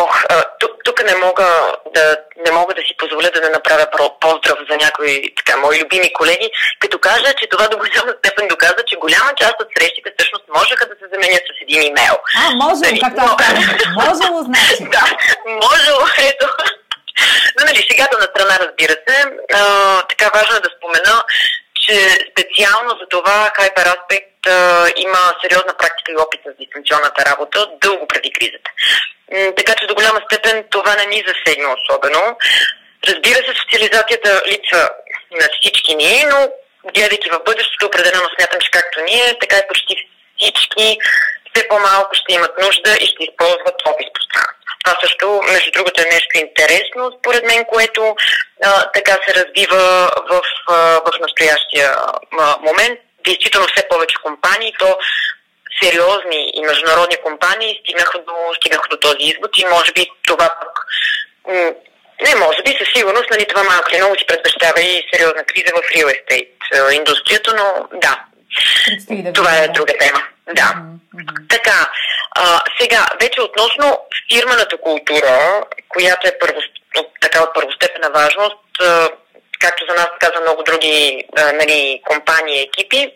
Ох, 0.00 0.22
тук 0.60 0.70
не 1.04 1.14
мога 1.14 1.46
да, 1.94 2.16
не 2.46 2.52
мога 2.52 2.74
да 2.74 2.82
си 2.82 2.96
позволя 2.98 3.30
да 3.34 3.40
не 3.40 3.48
направя 3.48 3.86
поздрав 4.20 4.58
за 4.70 4.76
някои 4.76 5.34
така, 5.36 5.56
мои 5.56 5.82
любими 5.82 6.12
колеги, 6.12 6.50
като 6.78 6.98
кажа, 6.98 7.34
че 7.34 7.48
това 7.48 7.68
до 7.68 7.76
голяма 7.76 8.12
степен 8.18 8.48
доказва, 8.48 8.82
че 8.86 8.96
голяма 8.96 9.30
част 9.40 9.54
от 9.60 9.68
срещите 9.76 10.12
всъщност 10.16 10.44
можеха 10.56 10.86
да 10.86 10.94
се 10.94 11.06
заменят 11.12 11.42
с 11.48 11.62
един 11.62 11.82
имейл. 11.82 12.16
А, 12.40 12.42
може, 12.64 12.80
нали, 12.80 13.00
както 13.00 13.20
но... 13.20 13.36
Можело, 14.04 14.42
значи. 14.42 14.84
да, 14.94 15.04
можело, 15.46 16.04
ето. 16.30 16.46
Но, 17.56 17.64
нали, 17.64 17.86
шегата 17.90 18.18
на 18.18 18.26
страна, 18.32 18.58
разбира 18.60 18.96
се. 19.06 19.16
А, 19.54 20.02
така 20.02 20.30
важно 20.34 20.56
е 20.56 20.60
да 20.60 20.70
спомена, 20.76 21.22
че 21.84 21.96
специално 22.30 22.90
за 23.00 23.06
това 23.10 23.52
Hyper 23.58 23.86
Aspect 23.94 24.32
а, 24.46 24.86
има 24.96 25.22
сериозна 25.42 25.74
практика 25.78 26.12
и 26.12 26.22
опит 26.24 26.40
с 26.44 26.56
дистанционната 26.60 27.24
работа 27.30 27.66
дълго 27.80 28.06
преди 28.06 28.32
кризата. 28.32 28.70
Така 29.56 29.74
че 29.74 29.86
до 29.86 29.94
голяма 29.94 30.20
степен 30.24 30.64
това 30.70 30.94
не 30.96 31.06
ни 31.06 31.24
засегна 31.28 31.76
особено. 31.78 32.36
Разбира 33.08 33.34
се, 33.34 33.60
социализацията 33.62 34.42
лица 34.46 34.88
на 35.30 35.46
всички 35.60 35.94
ние, 35.94 36.26
но 36.30 36.48
гледайки 36.94 37.30
в 37.30 37.44
бъдещето, 37.46 37.86
определено 37.86 38.28
смятам, 38.36 38.60
че 38.60 38.70
както 38.70 39.00
ние, 39.00 39.38
така 39.40 39.56
и 39.58 39.68
почти 39.68 39.94
всички 40.38 40.98
все 41.54 41.68
по-малко 41.68 42.10
ще 42.14 42.32
имат 42.32 42.58
нужда 42.58 42.96
и 43.00 43.06
ще 43.06 43.24
използват 43.24 43.82
офис 43.86 44.08
пространство. 44.14 44.61
Това 44.84 44.98
също, 45.00 45.40
между 45.52 45.70
другото, 45.70 46.00
е 46.00 46.14
нещо 46.14 46.38
интересно, 46.38 47.12
според 47.18 47.44
мен, 47.44 47.64
което 47.64 48.16
а, 48.64 48.90
така 48.90 49.12
се 49.26 49.34
развива 49.34 50.10
в, 50.30 50.42
а, 50.68 50.74
в 50.74 51.10
настоящия 51.20 51.94
а, 52.40 52.56
момент. 52.60 53.00
Действително 53.24 53.66
все 53.76 53.88
повече 53.88 54.16
компании, 54.22 54.74
то 54.78 54.98
сериозни 55.82 56.50
и 56.54 56.60
международни 56.60 57.16
компании 57.16 57.80
стигнаха 57.82 58.18
до, 58.18 58.34
стигнаха 58.56 58.88
до 58.88 58.96
този 58.96 59.16
извод 59.20 59.58
и 59.58 59.66
може 59.66 59.92
би 59.92 60.10
това 60.26 60.48
пък 60.60 60.86
не, 62.24 62.34
може 62.34 62.62
би 62.62 62.76
със 62.78 62.88
сигурност, 62.94 63.30
нали, 63.30 63.46
това 63.46 63.62
малко 63.62 63.88
или 63.90 63.98
много 63.98 64.18
си 64.18 64.26
предвещава 64.26 64.80
и 64.80 65.08
сериозна 65.12 65.44
криза 65.44 65.72
в 65.74 65.90
real 65.94 66.06
estate 66.06 66.48
индустрията, 66.92 67.54
но 67.56 67.98
да, 68.00 68.24
да 69.10 69.32
това 69.32 69.56
е 69.56 69.68
друга 69.68 69.92
тема. 69.98 70.22
Да. 70.54 70.74
Mm-hmm. 71.14 71.48
Така, 71.48 71.90
а, 72.36 72.60
сега, 72.80 73.06
вече 73.20 73.40
относно 73.40 73.98
фирмената 74.32 74.76
култура, 74.80 75.64
която 75.88 76.28
е 76.28 76.38
първо, 76.40 76.60
така 77.20 77.42
от 77.42 77.54
първостепена 77.54 78.10
важност, 78.10 78.58
както 79.62 79.86
за 79.88 79.94
нас, 79.94 80.08
така 80.20 80.34
за 80.34 80.40
много 80.40 80.62
други 80.62 81.24
а, 81.36 81.52
нали, 81.52 82.00
компании 82.04 82.58
и 82.58 82.62
екипи. 82.62 83.12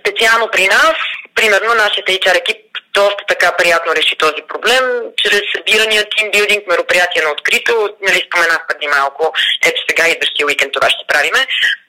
Специално 0.00 0.48
при 0.52 0.66
нас, 0.66 0.94
примерно, 1.34 1.74
нашия 1.74 2.04
HR 2.04 2.38
екип 2.38 2.64
доста 2.94 3.22
така 3.28 3.52
приятно 3.58 3.94
реши 3.94 4.16
този 4.16 4.42
проблем, 4.48 4.84
чрез 5.16 5.42
събирания 5.56 6.04
тимбилдинг, 6.16 6.66
мероприятия 6.66 7.24
на 7.24 7.30
открито, 7.30 7.88
нали 8.02 8.26
споменах 8.26 8.60
преди 8.68 8.86
малко, 8.86 9.32
ето 9.66 9.80
сега 9.88 10.08
идващия 10.08 10.46
уикенд 10.46 10.72
това 10.72 10.90
ще 10.90 11.06
правиме, 11.08 11.46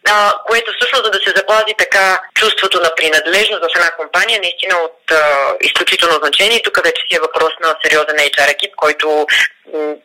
а, 0.09 0.33
което 0.47 0.71
всъщност 0.71 1.11
да 1.11 1.19
се 1.25 1.31
запази 1.35 1.73
така 1.77 2.19
чувството 2.33 2.79
на 2.81 2.91
принадлежност 2.95 3.63
в 3.63 3.75
една 3.75 3.91
компания, 3.91 4.39
наистина 4.39 4.75
от 4.87 5.11
а, 5.11 5.53
изключително 5.61 6.15
значение. 6.15 6.61
Тук 6.61 6.77
вече 6.83 7.01
си 7.07 7.15
е 7.15 7.25
въпрос 7.27 7.53
на 7.63 7.75
сериозен 7.83 8.17
HR 8.17 8.51
екип, 8.51 8.75
който 8.75 9.27
м- 9.73 9.95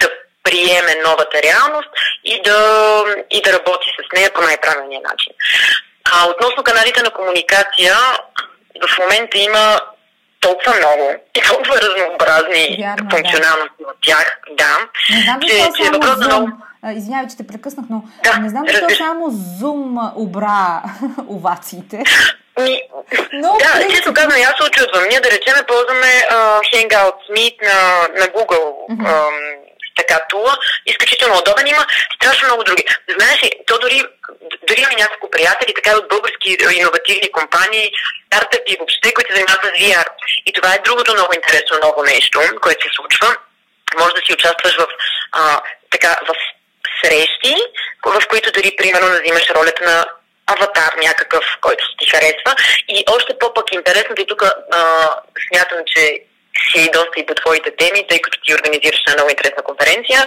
да 0.00 0.08
приеме 0.50 1.02
новата 1.04 1.42
реалност 1.42 1.88
и 2.24 2.42
да, 2.42 3.04
и 3.30 3.42
да 3.42 3.52
работи 3.52 3.88
с 3.98 4.16
нея 4.16 4.30
по 4.34 4.40
най-правилния 4.40 5.00
начин. 5.10 5.32
А 6.12 6.28
относно 6.30 6.62
каналите 6.62 7.02
на 7.02 7.10
комуникация, 7.10 7.94
в 8.88 8.98
момента 8.98 9.38
има 9.38 9.80
толкова 10.40 10.74
много 10.76 11.14
и 11.34 11.40
толкова 11.40 11.76
разнообразни 11.76 12.76
Вярно, 12.80 13.10
функционалности 13.10 13.80
да. 13.80 13.86
от 13.88 13.96
тях, 14.02 14.38
да. 14.50 14.78
Не 15.10 15.22
знам 15.22 15.40
че, 15.40 15.48
че 15.48 15.88
е 15.88 15.90
въпрос 15.90 16.16
много... 16.16 16.48
Извинявай, 16.96 17.28
че 17.30 17.36
те 17.36 17.46
прекъснах, 17.46 17.86
но 17.90 18.02
да, 18.24 18.38
не 18.38 18.48
знам 18.48 18.64
защо 18.68 18.90
само 18.90 19.30
Zoom 19.30 20.12
обра 20.14 20.82
овациите. 21.28 22.02
Ми, 22.60 22.82
но, 23.32 23.58
да, 23.58 23.88
често 23.94 24.14
казвам, 24.14 24.42
аз 24.42 24.54
се 24.56 24.68
очудвам. 24.68 25.08
Ние 25.10 25.20
да 25.20 25.30
речеме 25.30 25.62
ползваме 25.68 26.12
uh, 26.32 26.60
Hangouts, 26.72 27.24
Meet 27.36 27.56
на, 27.62 28.08
на 28.18 28.26
Google, 28.26 28.68
uh-huh. 28.90 29.06
uh, 29.06 29.30
така 30.00 30.18
тула, 30.28 30.56
изключително 30.86 31.38
удобен. 31.38 31.66
Има 31.66 31.84
страшно 32.16 32.48
много 32.48 32.64
други. 32.64 32.84
Знаеш 33.18 33.42
ли, 33.42 33.50
то 33.66 33.78
дори, 33.78 33.98
дори 34.68 34.80
има 34.80 34.94
няколко 34.98 35.30
приятели, 35.30 35.74
така 35.74 35.96
от 35.98 36.08
български 36.08 36.50
иновативни 36.80 37.32
компании, 37.32 37.92
стартъпи 38.26 38.76
въобще, 38.78 39.14
които 39.14 39.34
занимават 39.34 39.64
с 39.64 39.68
VR. 39.80 40.06
И 40.46 40.52
това 40.52 40.74
е 40.74 40.84
другото 40.84 41.14
много 41.14 41.32
интересно 41.34 41.78
ново 41.82 42.02
нещо, 42.02 42.40
което 42.62 42.82
се 42.84 42.96
случва. 42.96 43.36
Може 43.98 44.14
да 44.14 44.22
си 44.26 44.32
участваш 44.32 44.76
в, 44.76 44.86
а, 45.32 45.60
така, 45.90 46.16
в 46.28 46.34
срещи, 47.02 47.54
в 48.04 48.22
които 48.28 48.52
дори, 48.52 48.76
примерно, 48.76 49.08
да 49.08 49.20
взимаш 49.22 49.50
ролята 49.50 49.84
на 49.84 50.04
аватар 50.46 50.92
някакъв, 50.96 51.44
който 51.60 51.84
ти 51.98 52.10
харесва. 52.10 52.54
И 52.88 53.04
още 53.08 53.38
по-пък 53.38 53.72
интересно, 53.72 54.14
и 54.18 54.26
тук 54.26 54.42
смятам, 55.48 55.78
че 55.86 56.22
си 56.68 56.90
доста 56.92 57.16
и 57.16 57.26
по 57.26 57.34
твоите 57.34 57.70
теми, 57.76 58.06
тъй 58.08 58.18
като 58.18 58.38
ти 58.40 58.54
организираш 58.54 59.00
една 59.00 59.14
много 59.14 59.30
интересна 59.30 59.62
конференция, 59.62 60.26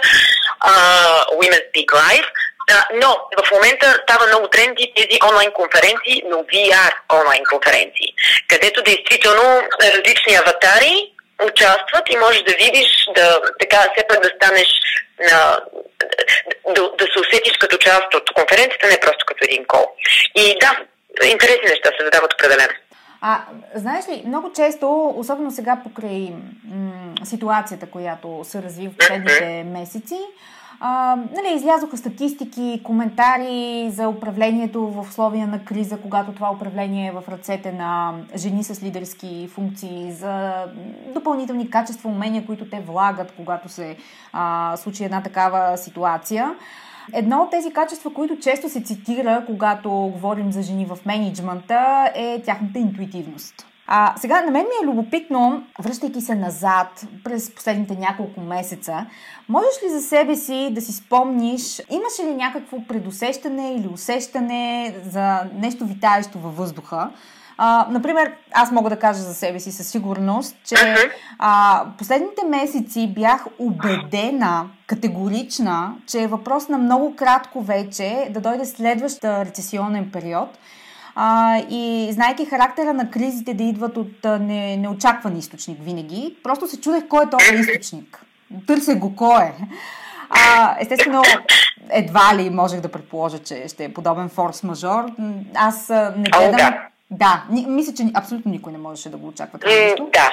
uh, 0.64 1.22
Women 1.38 1.62
Speak 1.68 1.86
Live. 1.86 2.28
Uh, 2.70 2.84
но 3.02 3.10
в 3.44 3.50
момента 3.52 3.98
става 4.02 4.26
много 4.26 4.48
тренди 4.48 4.92
тези 4.96 5.18
онлайн 5.30 5.52
конференции, 5.52 6.22
но 6.30 6.36
VR 6.36 6.92
онлайн 7.12 7.42
конференции, 7.52 8.08
където 8.48 8.82
действително 8.82 9.62
различни 9.82 10.34
аватари 10.34 11.14
участват 11.42 12.04
и 12.10 12.16
можеш 12.16 12.42
да 12.42 12.52
видиш, 12.52 12.88
да, 13.14 13.40
така 13.60 13.78
все 13.78 14.06
пак 14.08 14.20
да 14.20 14.30
станеш 14.36 14.68
на, 15.20 15.58
да, 16.74 16.82
да 16.98 17.04
се 17.04 17.20
усетиш 17.20 17.56
като 17.60 17.76
част 17.76 18.14
от 18.14 18.32
конференцията, 18.34 18.86
не 18.86 19.00
просто 19.00 19.26
като 19.26 19.44
един 19.44 19.64
кол. 19.64 19.86
И 20.34 20.58
да, 20.60 20.76
интересни 21.24 21.68
неща 21.70 21.90
се 21.98 22.04
задават 22.04 22.32
определено. 22.32 22.74
А, 23.26 23.40
знаеш 23.74 24.08
ли, 24.08 24.24
много 24.26 24.52
често, 24.52 25.14
особено 25.16 25.50
сега 25.50 25.76
покрай 25.76 26.34
м- 26.64 26.90
ситуацията, 27.24 27.86
която 27.86 28.40
се 28.42 28.62
разви 28.62 28.88
в 28.88 28.96
последните 28.96 29.66
месеци, 29.72 30.18
а, 30.80 31.16
нали, 31.16 31.56
излязоха 31.56 31.96
статистики, 31.96 32.80
коментари 32.84 33.90
за 33.90 34.08
управлението 34.08 34.86
в 34.86 35.00
условия 35.00 35.46
на 35.46 35.64
криза, 35.64 35.98
когато 36.00 36.32
това 36.32 36.50
управление 36.50 37.08
е 37.08 37.20
в 37.20 37.22
ръцете 37.28 37.72
на 37.72 38.14
жени 38.36 38.64
с 38.64 38.82
лидерски 38.82 39.48
функции, 39.54 40.12
за 40.12 40.64
допълнителни 41.14 41.70
качества, 41.70 42.10
умения, 42.10 42.46
които 42.46 42.70
те 42.70 42.80
влагат, 42.80 43.32
когато 43.36 43.68
се 43.68 43.96
а, 44.32 44.76
случи 44.76 45.04
една 45.04 45.22
такава 45.22 45.78
ситуация. 45.78 46.54
Едно 47.12 47.42
от 47.42 47.50
тези 47.50 47.72
качества, 47.72 48.14
които 48.14 48.38
често 48.38 48.68
се 48.68 48.82
цитира, 48.82 49.42
когато 49.46 49.90
говорим 49.90 50.52
за 50.52 50.62
жени 50.62 50.86
в 50.86 50.98
менеджмента, 51.06 52.12
е 52.14 52.42
тяхната 52.42 52.78
интуитивност. 52.78 53.66
А 53.86 54.14
сега 54.16 54.42
на 54.42 54.50
мен 54.50 54.62
ми 54.62 54.84
е 54.84 54.86
любопитно, 54.86 55.62
връщайки 55.80 56.20
се 56.20 56.34
назад 56.34 57.06
през 57.24 57.54
последните 57.54 57.94
няколко 57.94 58.40
месеца, 58.40 59.06
можеш 59.48 59.82
ли 59.84 59.90
за 59.90 60.00
себе 60.00 60.36
си 60.36 60.68
да 60.72 60.80
си 60.80 60.92
спомниш, 60.92 61.82
имаше 61.90 62.22
ли 62.22 62.34
някакво 62.34 62.76
предусещане 62.88 63.74
или 63.74 63.88
усещане 63.88 64.94
за 65.04 65.40
нещо 65.54 65.86
витаещо 65.86 66.38
във 66.38 66.56
въздуха, 66.56 67.10
а, 67.58 67.86
например, 67.90 68.32
аз 68.52 68.70
мога 68.70 68.90
да 68.90 68.98
кажа 68.98 69.20
за 69.20 69.34
себе 69.34 69.60
си 69.60 69.72
със 69.72 69.88
сигурност, 69.88 70.56
че 70.64 70.74
а, 71.38 71.84
последните 71.98 72.44
месеци 72.46 73.12
бях 73.14 73.46
убедена, 73.58 74.66
категорична, 74.86 75.94
че 76.06 76.22
е 76.22 76.26
въпрос 76.26 76.68
на 76.68 76.78
много 76.78 77.16
кратко 77.16 77.62
вече 77.62 78.28
да 78.30 78.40
дойде 78.40 78.64
следваща 78.64 79.44
рецесионен 79.44 80.10
период. 80.10 80.48
А, 81.14 81.58
и 81.70 82.08
знайки 82.12 82.44
характера 82.44 82.94
на 82.94 83.10
кризите 83.10 83.54
да 83.54 83.62
идват 83.62 83.96
от 83.96 84.24
не, 84.24 84.76
неочакван 84.76 85.36
източник 85.36 85.78
винаги, 85.82 86.36
просто 86.42 86.68
се 86.68 86.80
чудех 86.80 87.08
кой 87.08 87.24
е 87.24 87.30
този 87.30 87.54
източник. 87.54 88.24
Търся 88.66 88.94
го 88.94 89.16
кой 89.16 89.42
е. 89.42 89.52
А, 90.30 90.76
естествено, 90.80 91.22
едва 91.90 92.36
ли 92.36 92.50
можех 92.50 92.80
да 92.80 92.88
предположа, 92.88 93.38
че 93.38 93.64
ще 93.68 93.84
е 93.84 93.92
подобен 93.92 94.28
форс-мажор. 94.28 95.14
Аз 95.54 95.88
не 96.16 96.30
гледам... 96.30 96.74
Да, 97.10 97.44
мисля, 97.50 97.94
че 97.94 98.10
абсолютно 98.14 98.50
никой 98.50 98.72
не 98.72 98.78
можеше 98.78 99.10
да 99.10 99.16
го 99.16 99.28
очаква 99.28 99.58
това 99.58 99.72
нещо. 99.72 100.08
Да, 100.12 100.30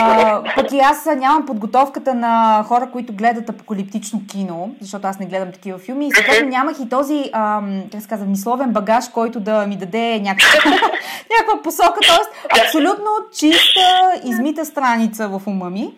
а, 0.00 0.42
пък 0.54 0.72
и 0.72 0.78
аз 0.78 1.06
нямам 1.16 1.46
подготовката 1.46 2.14
на 2.14 2.64
хора, 2.68 2.90
които 2.92 3.12
гледат 3.12 3.48
апокалиптично 3.48 4.22
кино, 4.28 4.70
защото 4.80 5.06
аз 5.06 5.18
не 5.18 5.26
гледам 5.26 5.52
такива 5.52 5.78
филми 5.78 6.06
и 6.06 6.12
съответно 6.12 6.48
нямах 6.48 6.76
и 6.80 6.88
този, 6.88 7.30
ам, 7.32 7.82
как 7.92 8.02
се 8.02 8.08
казва, 8.08 8.26
мисловен 8.26 8.70
багаж, 8.70 9.08
който 9.08 9.40
да 9.40 9.66
ми 9.66 9.76
даде 9.76 10.20
някаква, 10.20 10.70
някаква 11.30 11.62
посока, 11.62 12.00
т.е. 12.00 12.62
абсолютно 12.62 13.10
чиста, 13.38 14.12
измита 14.24 14.64
страница 14.64 15.28
в 15.28 15.42
ума 15.46 15.70
ми. 15.70 15.90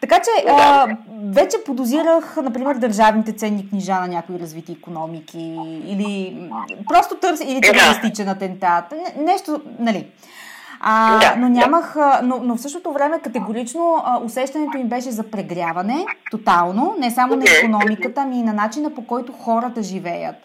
Така 0.00 0.16
че 0.16 0.48
а, 0.48 0.86
вече 1.24 1.56
подозирах, 1.66 2.36
например, 2.42 2.74
държавните 2.74 3.32
ценни 3.32 3.68
книжа 3.68 3.94
на 3.94 4.08
някои 4.08 4.38
развити 4.38 4.72
економики 4.72 5.58
или 5.86 6.36
просто 6.88 7.14
търся 7.16 7.44
или 7.44 7.60
терористичен 7.60 8.28
атентат. 8.28 8.84
Нещо, 9.16 9.60
нали. 9.78 10.06
А, 10.80 11.18
да, 11.18 11.36
но 11.36 11.48
нямах, 11.48 11.96
но, 12.22 12.40
но 12.42 12.56
в 12.56 12.60
същото 12.60 12.92
време 12.92 13.18
категорично 13.18 14.02
а, 14.04 14.20
усещането 14.24 14.78
ми 14.78 14.84
беше 14.84 15.10
за 15.10 15.22
прегряване, 15.22 16.04
тотално, 16.30 16.94
не 16.98 17.10
само 17.10 17.36
на 17.36 17.44
економиката, 17.58 18.24
ми 18.24 18.38
и 18.38 18.42
на 18.42 18.52
начина 18.52 18.90
по 18.90 19.06
който 19.06 19.32
хората 19.32 19.82
живеят. 19.82 20.36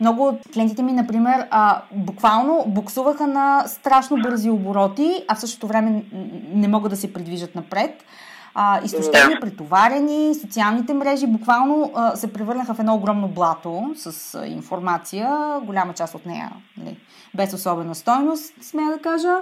Много 0.00 0.26
от 0.26 0.38
клиентите 0.54 0.82
ми, 0.82 0.92
например, 0.92 1.46
а, 1.50 1.82
буквално 1.92 2.64
буксуваха 2.66 3.26
на 3.26 3.64
страшно 3.66 4.16
бързи 4.16 4.50
обороти, 4.50 5.24
а 5.28 5.34
в 5.34 5.40
същото 5.40 5.66
време 5.66 6.02
не 6.54 6.68
могат 6.68 6.90
да 6.90 6.96
се 6.96 7.12
придвижат 7.12 7.54
напред 7.54 8.04
а, 8.58 8.80
изтощени, 8.84 9.34
да. 9.34 9.40
претоварени, 9.40 10.34
социалните 10.34 10.94
мрежи 10.94 11.26
буквално 11.26 11.92
а, 11.94 12.16
се 12.16 12.32
превърнаха 12.32 12.74
в 12.74 12.78
едно 12.78 12.94
огромно 12.94 13.28
блато 13.28 13.90
с 13.96 14.34
а, 14.34 14.46
информация, 14.46 15.28
голяма 15.62 15.92
част 15.92 16.14
от 16.14 16.26
нея 16.26 16.50
нали, 16.76 16.96
без 17.34 17.52
особена 17.52 17.94
стойност, 17.94 18.54
смея 18.62 18.90
да 18.90 18.98
кажа. 18.98 19.34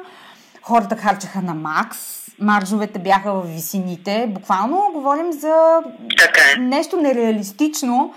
Хората 0.62 0.96
харчаха 0.96 1.42
на 1.42 1.54
макс, 1.54 1.98
маржовете 2.40 2.98
бяха 2.98 3.32
в 3.32 3.46
висините. 3.46 4.26
Буквално 4.34 4.90
говорим 4.92 5.32
за 5.32 5.82
е. 6.56 6.60
нещо 6.60 6.96
нереалистично, 6.96 8.14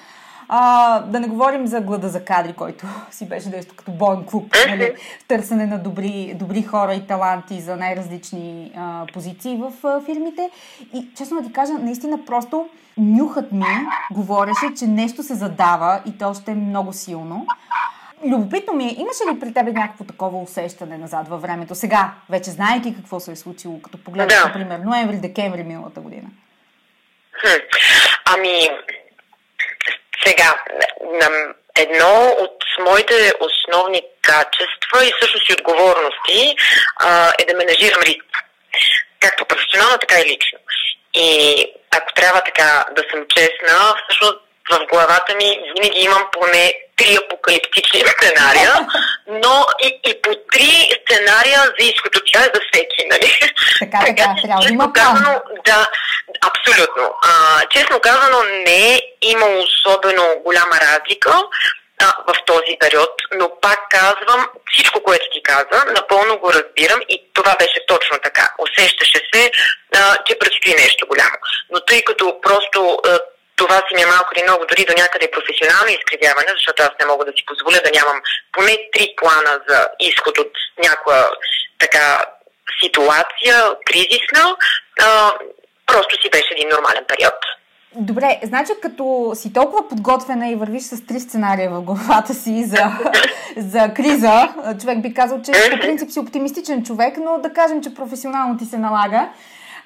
а, 0.49 0.99
да 0.99 1.19
не 1.19 1.27
говорим 1.27 1.67
за 1.67 1.81
глада 1.81 2.09
за 2.09 2.25
кадри, 2.25 2.53
който 2.53 2.85
си 3.11 3.29
беше 3.29 3.49
нещо 3.49 3.73
като 3.75 3.91
боен 3.91 4.25
клуб, 4.25 4.55
нали, 4.67 4.93
търсене 5.27 5.65
на 5.65 5.77
добри, 5.77 6.33
добри 6.35 6.63
хора 6.63 6.93
и 6.93 7.07
таланти 7.07 7.61
за 7.61 7.75
най-различни 7.75 8.71
а, 8.77 9.05
позиции 9.13 9.57
в 9.57 9.87
а, 9.87 10.01
фирмите. 10.01 10.49
И 10.93 11.07
честно 11.17 11.41
да 11.41 11.47
ти 11.47 11.53
кажа, 11.53 11.73
наистина 11.73 12.25
просто 12.25 12.69
нюхът 12.97 13.51
ми 13.51 13.65
говореше, 14.11 14.73
че 14.77 14.85
нещо 14.85 15.23
се 15.23 15.35
задава 15.35 16.01
и 16.05 16.17
то 16.17 16.29
още 16.29 16.51
е 16.51 16.55
много 16.55 16.93
силно. 16.93 17.47
Любопитно 18.25 18.73
ми 18.73 18.85
е, 18.85 18.95
имаше 18.97 19.23
ли 19.33 19.39
при 19.39 19.53
тебе 19.53 19.71
някакво 19.71 20.03
такова 20.03 20.41
усещане 20.41 20.97
назад 20.97 21.27
във 21.27 21.41
времето? 21.41 21.75
Сега, 21.75 22.13
вече 22.29 22.49
знаеки 22.49 22.95
какво 22.95 23.19
се 23.19 23.31
е 23.31 23.35
случило, 23.35 23.81
като 23.81 24.03
погледнеш, 24.03 24.39
да. 24.39 24.45
например, 24.45 24.79
ноември-декември 24.79 25.63
миналата 25.63 26.01
година. 26.01 26.27
Хм. 27.41 27.47
Ами, 28.25 28.69
сега, 30.27 30.55
на 31.01 31.29
едно 31.79 32.35
от 32.39 32.63
моите 32.79 33.33
основни 33.39 34.01
качества 34.21 35.05
и 35.05 35.13
също 35.21 35.39
си 35.39 35.53
отговорности 35.53 36.55
а, 36.99 37.33
е 37.39 37.45
да 37.45 37.57
менажирам 37.57 38.01
риск. 38.01 38.25
Както 39.19 39.45
професионално, 39.45 39.97
така 39.97 40.19
и 40.19 40.25
лично. 40.25 40.59
И 41.13 41.65
ако 41.91 42.13
трябва 42.13 42.41
така 42.41 42.85
да 42.91 43.03
съм 43.11 43.25
честна, 43.35 43.95
всъщност 44.03 44.46
в 44.71 44.85
главата 44.91 45.35
ми 45.35 45.59
винаги 45.75 45.99
имам 45.99 46.23
поне 46.31 46.73
три 46.97 47.17
апокалиптични 47.25 47.99
сценария, 48.17 48.87
но 49.27 49.65
и, 49.83 49.99
и 50.09 50.21
по 50.21 50.35
три 50.51 50.91
сценария 51.01 51.59
за 51.79 51.85
изход 51.85 52.15
от 52.15 52.23
тя 52.33 52.39
за 52.39 52.61
всеки, 52.71 53.07
нали? 53.11 53.39
Така, 53.79 53.99
така, 54.05 54.35
трябва 54.43 54.63
да 54.63 54.73
има 54.73 54.93
казано, 54.93 55.41
да, 55.65 55.87
абсолютно. 56.41 57.13
А, 57.21 57.61
честно 57.69 57.99
казано, 57.99 58.43
не 58.43 58.95
е 58.95 59.01
имало 59.21 59.63
особено 59.63 60.23
голяма 60.45 60.75
разлика 60.81 61.43
а, 62.01 62.13
в 62.27 62.45
този 62.45 62.77
период, 62.79 63.09
но 63.31 63.49
пак 63.61 63.79
казвам, 63.89 64.47
всичко, 64.71 65.03
което 65.03 65.25
ти 65.33 65.43
каза, 65.43 65.85
напълно 65.87 66.37
го 66.37 66.53
разбирам 66.53 67.01
и 67.09 67.23
това 67.33 67.55
беше 67.59 67.85
точно 67.87 68.17
така. 68.23 68.53
Усещаше 68.59 69.21
се, 69.33 69.51
а, 69.95 70.17
че 70.25 70.39
предстои 70.39 70.73
нещо 70.77 71.07
голямо. 71.07 71.37
Но 71.71 71.79
тъй 71.79 72.03
като 72.03 72.41
просто 72.41 72.99
а, 73.05 73.19
това 73.59 73.77
си 73.85 73.95
ми 73.95 74.01
е 74.01 74.13
малко 74.15 74.29
или 74.31 74.43
много, 74.43 74.69
дори 74.69 74.83
до 74.89 74.93
някъде 75.01 75.31
професионално 75.35 75.89
изкривяване, 75.91 76.51
защото 76.57 76.83
аз 76.83 76.93
не 76.99 77.09
мога 77.11 77.23
да 77.25 77.33
си 77.37 77.43
позволя 77.49 77.79
да 77.85 77.95
нямам 77.97 78.19
поне 78.55 78.73
три 78.93 79.05
плана 79.19 79.53
за 79.67 79.79
изход 79.99 80.37
от 80.37 80.53
някаква 80.85 81.29
така 81.83 82.05
ситуация, 82.81 83.55
кризисна. 83.89 84.43
А, 85.05 85.31
просто 85.85 86.21
си 86.21 86.29
беше 86.29 86.51
един 86.51 86.69
нормален 86.69 87.05
период. 87.07 87.39
Добре, 87.95 88.39
значи 88.43 88.71
като 88.81 89.31
си 89.35 89.53
толкова 89.53 89.87
подготвена 89.87 90.49
и 90.49 90.55
вървиш 90.55 90.83
с 90.83 91.05
три 91.05 91.19
сценария 91.19 91.69
в 91.69 91.81
главата 91.81 92.33
си 92.33 92.63
за, 92.65 92.83
за 93.57 93.93
криза, 93.93 94.53
човек 94.81 95.01
би 95.01 95.13
казал, 95.13 95.41
че 95.41 95.51
по 95.71 95.79
принцип 95.79 96.11
си 96.11 96.19
оптимистичен 96.19 96.83
човек, 96.83 97.17
но 97.17 97.39
да 97.39 97.53
кажем, 97.53 97.83
че 97.83 97.93
професионално 97.93 98.57
ти 98.57 98.65
се 98.65 98.77
налага. 98.77 99.29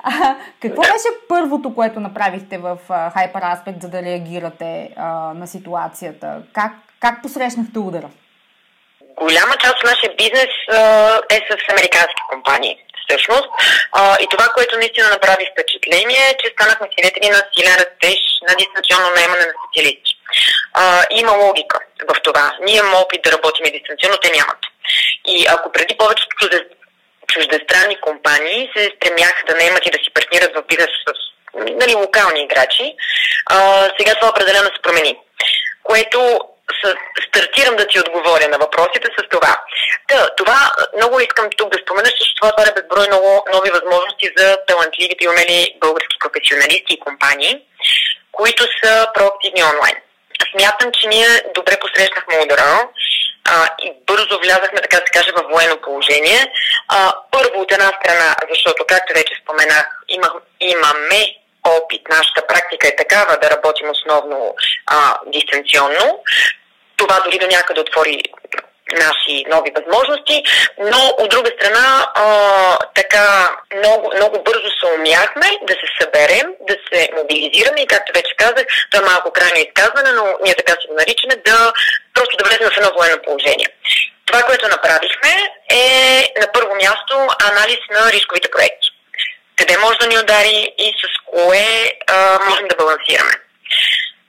А, 0.03 0.35
какво 0.61 0.81
беше 0.81 1.09
първото, 1.29 1.75
което 1.75 1.99
направихте 1.99 2.57
в 2.57 2.77
Hyper 2.89 3.81
за 3.81 3.89
да 3.89 4.01
реагирате 4.01 4.89
а, 4.97 5.05
на 5.33 5.47
ситуацията? 5.47 6.41
Как, 6.53 6.71
как 6.99 7.21
посрещнахте 7.21 7.79
удара? 7.79 8.09
Голяма 9.15 9.57
част 9.57 9.75
от 9.77 9.83
нашия 9.83 10.15
бизнес 10.17 10.53
а, 10.71 10.75
е 11.29 11.39
с 11.49 11.71
американски 11.71 12.21
компании 12.29 12.77
всъщност. 13.07 13.49
А, 13.91 14.17
и 14.21 14.27
това, 14.29 14.47
което 14.55 14.77
наистина 14.77 15.09
направи 15.09 15.45
впечатление, 15.51 16.21
е, 16.29 16.37
че 16.39 16.53
станахме 16.53 16.87
свидетели 16.91 17.29
на 17.29 17.41
силен 17.53 17.75
растеж 17.81 18.19
на 18.47 18.53
дистанционно 18.55 19.09
наемане 19.15 19.45
на 19.49 19.53
специалисти. 19.59 20.11
Има 21.11 21.31
логика 21.31 21.79
в 22.09 22.21
това. 22.23 22.45
Ние 22.65 22.77
имаме 22.77 22.95
опит 22.95 23.21
да 23.23 23.31
работим 23.31 23.65
дистанционно, 23.71 24.17
те 24.21 24.29
нямат. 24.37 24.61
И 25.27 25.47
ако 25.55 25.71
преди 25.71 25.97
повечето 25.97 26.35
чуждестранни 27.33 28.01
компании 28.01 28.71
се 28.75 28.91
стремяха 28.95 29.43
да 29.47 29.55
наемат 29.55 29.85
и 29.85 29.91
да 29.91 29.97
си 30.03 30.13
партнират 30.13 30.51
в 30.55 30.63
бизнес 30.67 30.89
с 31.07 31.11
нали, 31.53 31.95
локални 31.95 32.43
играчи, 32.43 32.95
а, 33.45 33.89
сега 33.99 34.15
това 34.15 34.29
определено 34.29 34.65
се 34.65 34.81
промени. 34.81 35.17
Което 35.83 36.39
стартирам 37.27 37.75
да 37.75 37.87
ти 37.87 37.99
отговоря 37.99 38.47
на 38.47 38.57
въпросите 38.57 39.07
с 39.19 39.29
това. 39.29 39.61
Та, 40.07 40.35
това 40.35 40.71
много 40.97 41.19
искам 41.19 41.47
тук 41.57 41.69
да 41.71 41.79
спомена, 41.81 42.09
че 42.09 42.35
това 42.35 42.49
отваря 42.49 42.73
безброй 42.75 43.07
много 43.07 43.45
нови 43.53 43.69
възможности 43.69 44.33
за 44.37 44.57
талантливите 44.67 45.25
и 45.25 45.29
умели 45.29 45.75
български 45.81 46.15
професионалисти 46.19 46.93
и 46.93 46.99
компании, 46.99 47.61
които 48.31 48.63
са 48.83 49.07
проактивни 49.13 49.63
онлайн. 49.63 49.95
Смятам, 50.51 50.91
че 50.91 51.07
ние 51.07 51.27
добре 51.55 51.79
посрещнахме 51.79 52.43
удара 52.43 52.87
а, 53.45 53.67
и 53.83 53.93
бързо 54.07 54.39
влязахме, 54.39 54.81
така 54.81 54.97
да 54.97 55.05
се 55.05 55.13
каже, 55.13 55.31
в 55.31 55.49
военно 55.51 55.77
положение. 55.81 56.53
А, 56.87 57.13
първо 57.31 57.61
от 57.61 57.71
една 57.71 57.91
страна, 57.99 58.35
защото, 58.49 58.85
както 58.87 59.13
вече 59.13 59.41
споменах, 59.43 59.85
има, 60.09 60.31
имаме 60.59 61.35
опит, 61.63 62.01
нашата 62.09 62.47
практика 62.47 62.87
е 62.87 62.95
такава 62.95 63.37
да 63.37 63.49
работим 63.49 63.89
основно 63.89 64.55
а, 64.85 65.15
дистанционно. 65.25 66.23
Това 66.97 67.19
дори 67.19 67.37
до 67.37 67.47
някъде 67.47 67.81
отвори 67.81 68.23
наши 68.95 69.45
нови 69.49 69.71
възможности, 69.75 70.43
но 70.79 71.01
от 71.17 71.29
друга 71.29 71.51
страна 71.59 72.07
а, 72.15 72.77
така 72.95 73.49
много, 73.77 74.11
много 74.15 74.43
бързо 74.43 74.69
се 74.79 74.85
умяхме 74.97 75.47
да 75.67 75.73
се 75.73 75.87
съберем, 76.01 76.47
да 76.69 76.75
се 76.87 77.09
мобилизираме 77.17 77.81
и 77.81 77.87
както 77.87 78.13
вече 78.13 78.35
казах, 78.37 78.65
това 78.91 79.03
е 79.03 79.09
малко 79.09 79.31
крайно 79.31 79.57
изказване, 79.57 80.11
но 80.11 80.25
ние 80.43 80.55
така 80.55 80.71
си 80.71 80.87
го 80.87 80.93
наричаме, 80.93 81.35
да 81.45 81.73
просто 82.13 82.37
да 82.37 82.43
влезем 82.45 82.69
в 82.69 82.77
едно 82.77 82.91
военно 82.97 83.21
положение. 83.23 83.67
Това, 84.25 84.43
което 84.43 84.67
направихме 84.67 85.33
е 85.69 85.85
на 86.41 86.47
първо 86.53 86.75
място 86.75 87.27
анализ 87.49 87.79
на 87.91 88.11
рисковите 88.11 88.51
проекти. 88.51 88.87
Къде 89.57 89.77
може 89.77 89.97
да 89.97 90.07
ни 90.07 90.19
удари 90.19 90.73
и 90.77 90.93
с 91.01 91.03
кое 91.25 91.93
а, 92.07 92.39
можем 92.49 92.67
да 92.67 92.75
балансираме. 92.75 93.31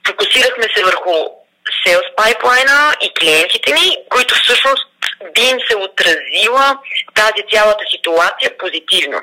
Фокусирахме 0.07 0.63
се 0.75 0.83
върху 0.83 1.42
sales 1.85 2.07
pipeline 2.17 2.95
и 3.01 3.13
клиентите 3.13 3.73
ни, 3.73 3.97
които 4.09 4.35
всъщност 4.35 4.87
би 5.35 5.41
им 5.41 5.57
се 5.69 5.75
отразила 5.77 6.77
тази 7.13 7.43
цялата 7.53 7.83
ситуация 7.91 8.57
позитивно. 8.57 9.21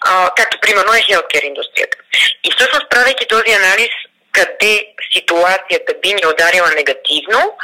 А, 0.00 0.30
както 0.36 0.60
примерно 0.60 0.92
е 0.94 1.00
healthcare 1.00 1.44
индустрията. 1.44 1.96
И 2.44 2.50
всъщност 2.56 2.90
правейки 2.90 3.26
този 3.26 3.52
анализ 3.52 3.90
къде 4.32 4.86
ситуацията 5.12 5.94
би 6.02 6.14
ни 6.14 6.20
ударила 6.32 6.70
негативно, 6.76 7.56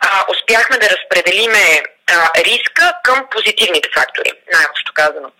а, 0.00 0.24
успяхме 0.28 0.78
да 0.78 0.90
разпределиме 0.90 1.82
а, 2.10 2.42
риска 2.42 2.94
към 3.04 3.26
позитивните 3.30 3.88
фактори, 3.94 4.32
най-общо 4.52 4.92
казано. 4.94 5.30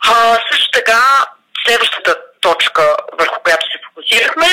А, 0.00 0.38
също 0.50 0.70
така, 0.70 1.26
следващата 1.66 2.16
точка, 2.40 2.96
върху 3.18 3.40
която 3.42 3.66
се 3.66 3.78
фокусирахме, 3.88 4.46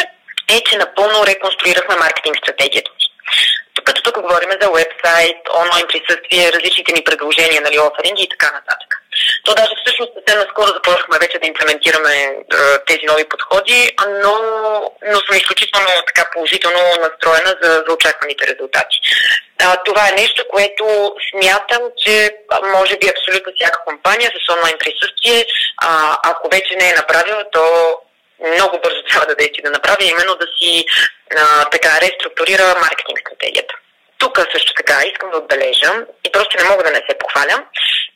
е, 0.50 0.62
че 0.62 0.78
напълно 0.78 1.26
реконструирахме 1.26 1.96
маркетинг 1.96 2.38
стратегията 2.38 2.92
си. 3.00 3.08
Като 3.84 4.02
тук 4.02 4.22
говорим 4.22 4.50
за 4.62 4.70
вебсайт, 4.70 5.38
онлайн 5.62 5.86
присъствие, 5.88 6.52
различните 6.54 6.94
ни 6.94 7.04
предложения, 7.04 7.62
нали, 7.62 7.80
оферинги 7.80 8.24
и 8.24 8.30
така 8.30 8.46
нататък. 8.46 8.90
То 9.46 9.56
даже 9.56 9.74
всъщност 9.82 10.12
съвсем 10.14 10.40
наскоро 10.40 10.68
започнахме 10.68 11.18
вече 11.22 11.40
да 11.40 11.48
имплементираме 11.48 12.14
е, 12.16 12.36
тези 12.88 13.06
нови 13.08 13.26
подходи, 13.30 13.92
но, 14.24 14.34
но 15.12 15.18
съм 15.26 15.36
изключително 15.38 15.88
така 16.08 16.30
положително 16.34 16.82
настроена 17.06 17.52
за, 17.62 17.72
за 17.88 17.94
очакваните 17.94 18.48
резултати. 18.48 18.98
А, 19.60 19.84
това 19.84 20.10
е 20.10 20.22
нещо, 20.22 20.44
което 20.50 21.16
смятам, 21.30 21.82
че 22.04 22.38
може 22.76 22.98
би 22.98 23.08
абсолютно 23.10 23.54
всяка 23.56 23.80
компания 23.86 24.32
с 24.32 24.54
онлайн 24.54 24.76
присъствие, 24.80 25.46
а, 25.78 26.18
ако 26.24 26.50
вече 26.50 26.76
не 26.76 26.90
е 26.90 27.00
направила, 27.02 27.44
то 27.52 27.64
много 28.40 28.80
бързо 28.84 29.04
трябва 29.10 29.26
да 29.28 29.36
действа 29.36 29.62
да 29.64 29.72
направи, 29.72 30.06
именно 30.06 30.36
да 30.36 30.48
си 30.58 30.86
а, 31.38 31.66
така 31.66 32.02
реструктурира 32.02 32.76
маркетинг 32.86 33.20
стратегията. 33.20 33.76
Тук 34.18 34.40
също 34.54 34.74
така 34.74 34.98
искам 35.06 35.32
да 35.32 35.38
отбележа 35.38 35.92
и 36.28 36.32
просто 36.32 36.58
не 36.58 36.70
мога 36.70 36.84
да 36.84 36.92
не 36.92 37.02
се 37.10 37.18
похваля, 37.18 37.64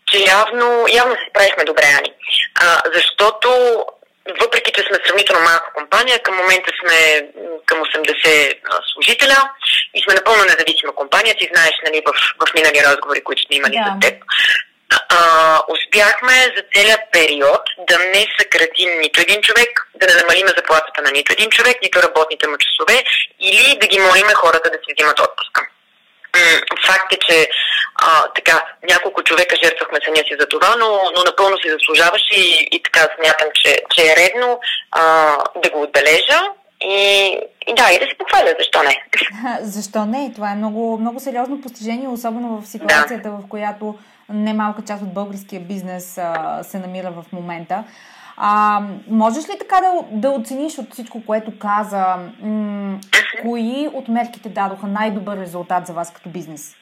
че 0.08 0.17
явно, 0.17 0.86
явно 0.89 1.15
се 1.15 1.29
справихме 1.29 1.63
добре, 1.63 1.84
Ани. 1.99 2.13
А, 2.55 2.82
защото 2.95 3.49
въпреки, 4.41 4.71
че 4.71 4.82
сме 4.82 4.97
сравнително 5.05 5.41
малка 5.41 5.73
компания, 5.75 6.19
към 6.19 6.36
момента 6.36 6.71
сме 6.79 7.29
към 7.65 7.77
80 7.79 8.58
служителя 8.93 9.49
и 9.93 10.01
сме 10.03 10.13
напълно 10.13 10.43
независима 10.43 10.95
компания. 10.95 11.36
Ти 11.36 11.49
знаеш, 11.53 11.75
нали, 11.86 12.01
в, 12.05 12.12
в 12.41 12.53
минали 12.53 12.84
разговори, 12.88 13.23
които 13.23 13.41
сме 13.41 13.55
имали 13.55 13.73
yeah. 13.73 13.97
с 13.97 13.99
теб, 13.99 14.23
а, 15.10 15.62
успяхме 15.67 16.34
за 16.56 16.63
целият 16.73 17.02
период 17.12 17.62
да 17.88 17.99
не 17.99 18.25
съкратим 18.39 18.89
нито 18.99 19.21
един 19.21 19.41
човек, 19.41 19.88
да 19.95 20.08
не 20.08 20.13
намалиме 20.21 20.58
заплатата 20.58 21.02
на 21.02 21.12
нито 21.12 21.34
един 21.34 21.49
човек, 21.49 21.78
нито 21.82 22.04
работните 22.04 22.47
му 22.47 22.58
часове 22.58 23.04
или 23.39 23.78
да 23.82 23.88
ги 23.88 23.99
молиме 23.99 24.34
хората 24.34 24.69
да 24.69 24.78
си 24.78 24.93
взимат 24.93 25.19
отпуска. 25.19 25.62
Факт 26.88 27.13
е, 27.13 27.17
че 27.28 27.49
а, 27.95 28.28
така, 28.36 28.65
няколко 28.89 29.23
човека 29.23 29.56
жертвахме 29.63 29.99
съня 30.06 30.23
си 30.28 30.36
за 30.39 30.47
това, 30.47 30.75
но, 30.80 31.12
но 31.15 31.23
напълно 31.23 31.58
си 31.58 31.69
заслужаваше 31.69 32.36
и, 32.36 32.67
и 32.71 32.84
така 32.84 33.08
смятам, 33.15 33.47
че, 33.54 33.82
че 33.89 34.02
е 34.02 34.15
редно 34.15 34.60
а, 34.91 35.36
да 35.56 35.69
го 35.69 35.82
отбележа 35.82 36.41
и, 36.82 37.28
и 37.67 37.73
да, 37.73 37.91
и 37.93 37.99
да 37.99 38.06
се 38.06 38.17
похваля, 38.17 38.56
защо 38.60 38.84
не? 38.84 39.04
защо 39.62 40.06
не? 40.06 40.32
Това 40.36 40.52
е 40.52 40.56
много, 40.56 40.97
много 40.97 41.19
сериозно 41.19 41.62
постижение, 41.62 42.08
особено 42.08 42.62
в 42.62 42.67
ситуацията, 42.67 43.30
да. 43.30 43.32
в 43.32 43.49
която 43.49 43.99
немалка 44.29 44.81
част 44.87 45.03
от 45.03 45.13
българския 45.13 45.61
бизнес 45.61 46.17
а, 46.17 46.59
се 46.63 46.79
намира 46.79 47.11
в 47.11 47.25
момента. 47.31 47.83
А, 48.37 48.81
можеш 49.07 49.49
ли 49.49 49.57
така 49.59 49.81
да, 49.81 49.91
да 50.11 50.29
оцениш 50.29 50.77
от 50.77 50.93
всичко, 50.93 51.25
което 51.25 51.59
каза, 51.59 52.15
м- 52.41 52.99
кои 53.41 53.89
от 53.93 54.07
мерките 54.07 54.49
дадоха 54.49 54.87
най-добър 54.87 55.37
резултат 55.37 55.87
за 55.87 55.93
вас 55.93 56.13
като 56.13 56.29
бизнес? 56.29 56.75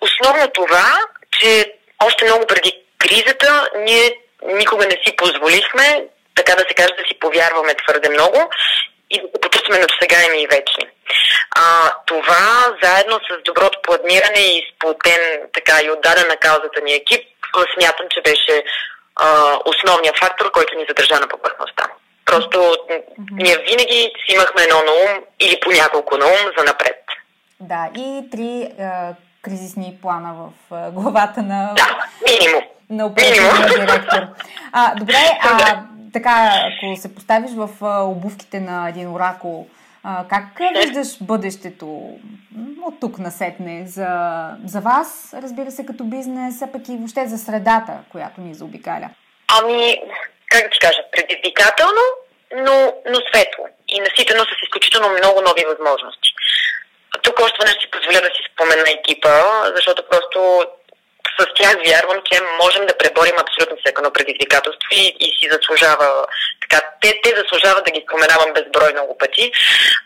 Основно 0.00 0.48
това, 0.54 0.86
че 1.30 1.72
още 2.04 2.24
много 2.24 2.44
преди 2.48 2.72
кризата 2.98 3.68
ние 3.86 4.10
никога 4.58 4.84
не 4.84 4.96
си 5.04 5.16
позволихме, 5.16 6.04
така 6.34 6.52
да 6.54 6.64
се 6.68 6.74
каже, 6.74 6.88
да 6.88 7.04
си 7.08 7.18
повярваме 7.20 7.74
твърде 7.74 8.08
много 8.08 8.38
и 9.10 9.22
да 9.34 9.40
почувстваме 9.40 9.80
на 9.80 9.86
досегаеми 9.86 10.42
и 10.42 10.46
вечни. 10.46 10.84
А, 11.56 11.92
това, 12.06 12.74
заедно 12.82 13.16
с 13.16 13.42
доброто 13.44 13.78
планиране 13.82 14.40
и 14.40 14.66
сплотен 14.74 15.20
така 15.52 15.80
и 15.84 15.90
отдаден 15.90 16.28
на 16.28 16.36
каузата 16.36 16.80
ни 16.84 16.92
екип, 16.92 17.24
смятам, 17.74 18.06
че 18.10 18.20
беше 18.22 18.64
а, 19.16 19.58
основният 19.64 20.18
фактор, 20.18 20.50
който 20.50 20.78
ни 20.78 20.84
задържа 20.88 21.14
на 21.20 21.28
повърхността. 21.28 21.84
Просто 22.26 22.58
mm-hmm. 22.58 23.04
ние 23.30 23.56
винаги 23.56 24.12
си 24.26 24.34
имахме 24.34 24.62
едно 24.62 24.76
на 24.76 24.92
ум 24.92 25.24
или 25.40 25.60
по 25.60 25.70
няколко 25.70 26.16
на 26.16 26.26
ум 26.26 26.52
за 26.58 26.64
напред. 26.64 27.04
Да, 27.60 27.88
и 27.96 28.30
три 28.30 28.62
е, 28.62 28.90
кризисни 29.42 29.98
плана 30.02 30.34
в 30.34 30.76
е, 30.76 30.90
главата 30.90 31.42
на... 31.42 31.74
Да, 31.76 32.04
минимум. 32.28 32.62
На 32.90 33.06
оперативния 33.06 33.86
директор. 33.86 34.22
А, 34.72 34.94
добре, 34.94 35.38
а, 35.42 35.82
така, 36.12 36.52
ако 36.82 37.00
се 37.00 37.14
поставиш 37.14 37.50
в 37.56 37.68
обувките 38.04 38.60
на 38.60 38.88
един 38.88 39.08
оракул, 39.08 39.68
а, 40.04 40.24
как 40.28 40.44
виждаш 40.74 41.08
бъдещето 41.20 41.86
от 42.82 43.00
тук 43.00 43.18
насетне 43.18 43.86
за, 43.86 44.08
за 44.64 44.80
вас, 44.80 45.34
разбира 45.42 45.70
се, 45.70 45.86
като 45.86 46.04
бизнес, 46.04 46.62
а 46.62 46.72
пък 46.72 46.88
и 46.88 46.96
въобще 46.96 47.26
за 47.26 47.38
средата, 47.38 47.92
която 48.12 48.40
ни 48.40 48.54
заобикаля? 48.54 49.10
Ами, 49.58 49.96
как 50.50 50.62
да 50.62 50.70
ти 50.70 50.78
кажа, 50.78 50.98
предизвикателно, 51.12 52.04
но, 52.56 52.76
но 53.10 53.18
светло 53.28 53.64
и 53.88 54.00
наситено 54.00 54.44
с 54.44 54.62
изключително 54.64 55.08
много 55.08 55.40
нови 55.48 55.64
възможности. 55.70 56.30
Тук 57.22 57.40
още 57.40 57.58
веднъж 57.58 57.76
си 57.82 57.90
позволя 57.90 58.20
да 58.20 58.30
си 58.34 58.42
спомена 58.52 58.90
екипа, 58.98 59.34
защото 59.76 60.08
просто 60.10 60.38
с 61.42 61.54
тях 61.54 61.74
вярвам, 61.86 62.18
че 62.24 62.40
можем 62.62 62.86
да 62.86 62.98
преборим 62.98 63.36
абсолютно 63.38 63.76
всяко 63.76 64.00
едно 64.00 64.12
предизвикателство 64.12 64.88
и, 64.92 65.16
и 65.20 65.26
си 65.38 65.48
заслужава 65.52 66.26
така. 66.62 66.86
Те, 67.00 67.20
те 67.22 67.30
заслужават 67.36 67.84
да 67.84 67.90
ги 67.90 68.04
споменавам 68.08 68.52
безброй 68.52 68.92
много 68.92 69.18
пъти. 69.18 69.52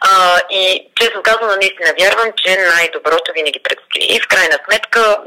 А, 0.00 0.40
и 0.50 0.88
честно 1.00 1.22
казано, 1.22 1.56
наистина 1.56 1.90
вярвам, 2.00 2.32
че 2.36 2.56
най-доброто 2.56 3.32
винаги 3.34 3.60
предстои. 3.62 4.16
И 4.16 4.20
в 4.20 4.28
крайна 4.28 4.58
сметка, 4.64 5.18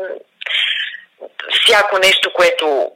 всяко 1.52 2.00
нещо, 2.00 2.34
което 2.34 2.92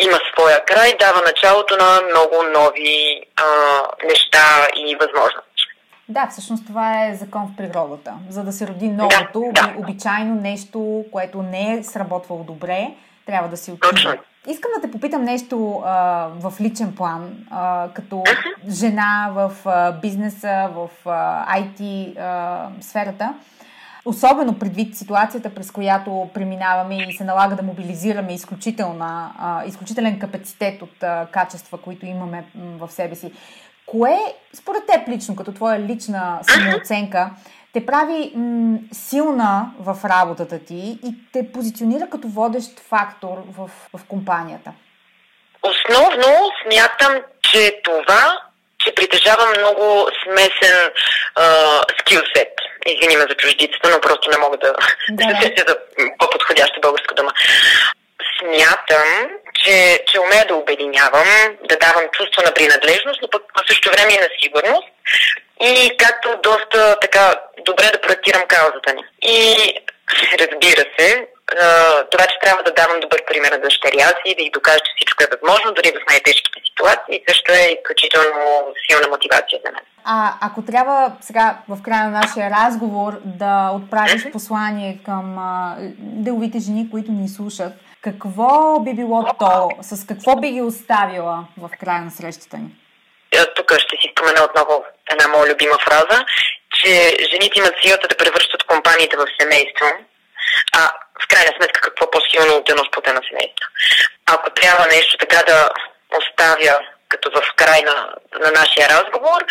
има 0.00 0.18
своя 0.32 0.64
край, 0.64 0.96
дава 1.00 1.20
началото 1.20 1.76
на 1.76 2.00
много 2.02 2.42
нови 2.42 3.22
а, 3.36 3.46
неща 4.04 4.68
и 4.76 4.96
възможности. 4.96 5.49
Да, 6.10 6.26
всъщност 6.30 6.66
това 6.66 7.06
е 7.06 7.14
закон 7.14 7.50
в 7.52 7.56
природата. 7.56 8.14
За 8.28 8.44
да 8.44 8.52
се 8.52 8.66
роди 8.66 8.88
новото, 8.88 9.52
да, 9.54 9.62
да. 9.62 9.74
обичайно 9.78 10.34
нещо, 10.34 11.04
което 11.12 11.42
не 11.42 11.72
е 11.72 11.82
сработвало 11.82 12.44
добре, 12.44 12.94
трябва 13.26 13.48
да 13.48 13.56
си 13.56 13.72
отиде. 13.72 14.18
Искам 14.48 14.70
да 14.74 14.80
те 14.80 14.90
попитам 14.90 15.22
нещо 15.22 15.82
а, 15.84 15.92
в 16.40 16.60
личен 16.60 16.94
план, 16.94 17.46
а, 17.50 17.88
като 17.94 18.24
жена 18.68 19.30
в 19.34 19.52
а, 19.64 19.92
бизнеса, 19.92 20.68
в 20.74 20.90
а, 21.06 21.58
IT 21.60 22.18
а, 22.18 22.68
сферата. 22.80 23.34
Особено 24.04 24.58
предвид 24.58 24.96
ситуацията, 24.96 25.54
през 25.54 25.70
която 25.70 26.28
преминаваме 26.34 26.96
и 26.96 27.12
се 27.12 27.24
налага 27.24 27.56
да 27.56 27.62
мобилизираме 27.62 28.34
изключителна, 28.34 29.32
а, 29.38 29.64
изключителен 29.64 30.18
капацитет 30.18 30.82
от 30.82 31.02
а, 31.02 31.26
качества, 31.32 31.78
които 31.78 32.06
имаме 32.06 32.44
в 32.54 32.90
себе 32.90 33.14
си. 33.14 33.32
Кое, 33.90 34.18
според 34.54 34.86
теб 34.86 35.08
лично, 35.08 35.36
като 35.36 35.52
твоя 35.52 35.80
лична 35.80 36.38
самооценка, 36.42 37.30
те 37.72 37.86
прави 37.86 38.32
м- 38.34 38.78
силна 38.92 39.70
в 39.78 39.96
работата 40.04 40.58
ти 40.58 40.98
и 41.04 41.14
те 41.32 41.52
позиционира 41.52 42.08
като 42.10 42.28
водещ 42.28 42.80
фактор 42.88 43.42
в, 43.58 43.70
в 43.96 44.04
компанията? 44.08 44.72
Основно 45.62 46.50
смятам, 46.62 47.22
че 47.42 47.80
това, 47.84 48.38
че 48.78 48.94
притежавам 48.94 49.48
много 49.58 50.08
смесен 50.24 50.90
скилсет. 52.00 52.52
Извини 52.86 53.16
ме 53.16 53.22
за 53.22 53.34
чуждицата, 53.34 53.90
но 53.90 54.00
просто 54.00 54.30
не 54.30 54.38
мога 54.38 54.56
да, 54.56 54.72
да. 55.10 55.24
се 55.24 55.42
сетя 55.42 55.64
за 55.68 55.76
по-подходяща 56.18 56.80
българска 56.80 57.14
дума. 57.14 57.32
Смятам, 58.40 59.08
че, 59.54 60.04
че 60.06 60.20
умея 60.20 60.46
да 60.48 60.54
обединявам, 60.54 61.28
да 61.68 61.76
давам 61.76 62.04
чувство 62.12 62.42
на 62.42 62.54
принадлежност, 62.54 63.22
но 63.22 63.28
пък 63.30 63.42
в 63.42 63.68
същото 63.68 63.96
време 63.96 64.12
и 64.12 64.18
на 64.24 64.28
сигурност. 64.42 64.88
И 65.60 65.96
както 65.98 66.28
доста 66.42 66.96
така 67.00 67.34
добре 67.64 67.84
да 67.92 68.00
проектирам 68.00 68.42
каузата 68.48 68.94
ни. 68.94 69.04
И 69.22 69.56
разбира 70.40 70.84
се, 70.98 71.26
това, 72.10 72.24
че 72.26 72.38
трябва 72.42 72.62
да 72.62 72.72
давам 72.72 73.00
добър 73.00 73.24
пример 73.24 73.52
на 73.52 73.58
дъщеря 73.58 74.08
си, 74.08 74.34
да 74.38 74.42
й 74.42 74.50
докажа, 74.50 74.78
че 74.78 74.92
всичко 74.96 75.22
е 75.24 75.32
възможно, 75.36 75.72
дори 75.72 75.90
в 75.90 76.10
най-тежките 76.10 76.60
ситуации, 76.68 77.24
също 77.28 77.52
е 77.52 77.76
изключително 77.76 78.74
силна 78.86 79.08
мотивация 79.08 79.60
за 79.64 79.72
мен. 79.72 79.82
А 80.04 80.34
ако 80.40 80.64
трябва 80.64 81.12
сега 81.20 81.58
в 81.68 81.82
края 81.82 82.04
на 82.04 82.10
нашия 82.10 82.50
разговор 82.50 83.12
да 83.24 83.70
отправиш 83.74 84.30
послание 84.32 84.98
към 85.04 85.36
деловите 85.98 86.58
жени, 86.58 86.90
които 86.90 87.12
ни 87.12 87.28
слушат, 87.28 87.72
какво 88.02 88.80
би 88.80 88.94
било 88.94 89.24
то? 89.38 89.70
С 89.82 90.06
какво 90.06 90.36
би 90.36 90.50
ги 90.50 90.62
оставила 90.62 91.44
в 91.58 91.70
края 91.80 92.02
на 92.02 92.10
срещата 92.10 92.56
ни? 92.56 92.70
Е, 93.32 93.46
тук 93.56 93.72
ще 93.78 93.96
си 94.00 94.12
спомена 94.12 94.44
отново 94.44 94.84
една 95.10 95.28
моя 95.28 95.52
любима 95.52 95.78
фраза, 95.84 96.24
че 96.74 97.16
жените 97.30 97.58
имат 97.58 97.74
силата 97.82 98.08
да 98.08 98.16
превръщат 98.16 98.62
компаниите 98.62 99.16
в 99.16 99.26
семейство, 99.40 99.86
а 100.72 100.90
в 101.24 101.28
крайна 101.28 101.52
сметка 101.56 101.80
какво 101.80 102.10
по-силно 102.10 102.56
от 102.56 102.70
едно 102.70 102.84
сплотено 102.84 103.20
семейство. 103.28 103.66
Ако 104.26 104.50
трябва 104.50 104.86
нещо 104.86 105.16
така 105.18 105.42
да 105.46 105.68
оставя 106.18 106.78
като 107.08 107.30
в 107.30 107.54
край 107.56 107.82
на, 107.82 108.14
на 108.40 108.50
нашия 108.50 108.88
разговор, 108.88 109.44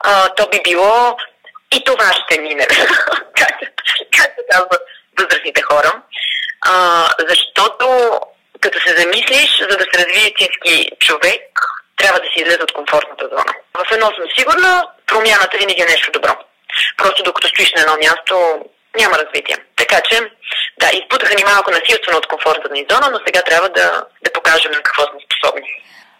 а, 0.00 0.28
то 0.28 0.48
би 0.50 0.60
било 0.64 1.16
и 1.74 1.84
това 1.84 2.12
ще 2.12 2.40
мине. 2.40 2.66
как, 3.36 3.58
как 4.16 4.30
се 4.36 4.44
казва 4.50 4.78
възрастните 5.18 5.62
хора 5.62 6.02
а, 6.64 7.08
защото 7.28 8.20
като 8.60 8.80
се 8.80 8.96
замислиш, 8.96 9.50
за 9.70 9.76
да 9.76 9.84
се 9.84 9.98
развие 9.98 10.30
истински 10.30 10.90
човек, 11.00 11.42
трябва 11.96 12.20
да 12.20 12.26
си 12.26 12.42
излезе 12.42 12.62
от 12.62 12.72
комфортната 12.72 13.28
зона. 13.28 13.52
В 13.78 13.92
едно 13.92 14.06
съм 14.06 14.26
сигурна, 14.38 14.84
промяната 15.06 15.58
винаги 15.58 15.82
е 15.82 15.92
нещо 15.92 16.12
добро. 16.12 16.34
Просто 16.96 17.22
докато 17.22 17.48
стоиш 17.48 17.72
на 17.72 17.82
едно 17.82 17.96
място, 17.96 18.34
няма 18.96 19.18
развитие. 19.18 19.56
Така 19.76 20.00
че, 20.00 20.20
да, 20.80 20.88
изпутаха 20.92 21.34
ни 21.34 21.44
малко 21.44 21.70
насилствено 21.70 22.18
от 22.18 22.26
комфортната 22.26 22.74
ни 22.74 22.86
зона, 22.90 23.08
но 23.12 23.18
сега 23.26 23.42
трябва 23.42 23.68
да, 23.68 24.04
да 24.24 24.32
покажем 24.32 24.72
на 24.72 24.82
какво 24.82 25.02
сме 25.02 25.18
способни. 25.26 25.68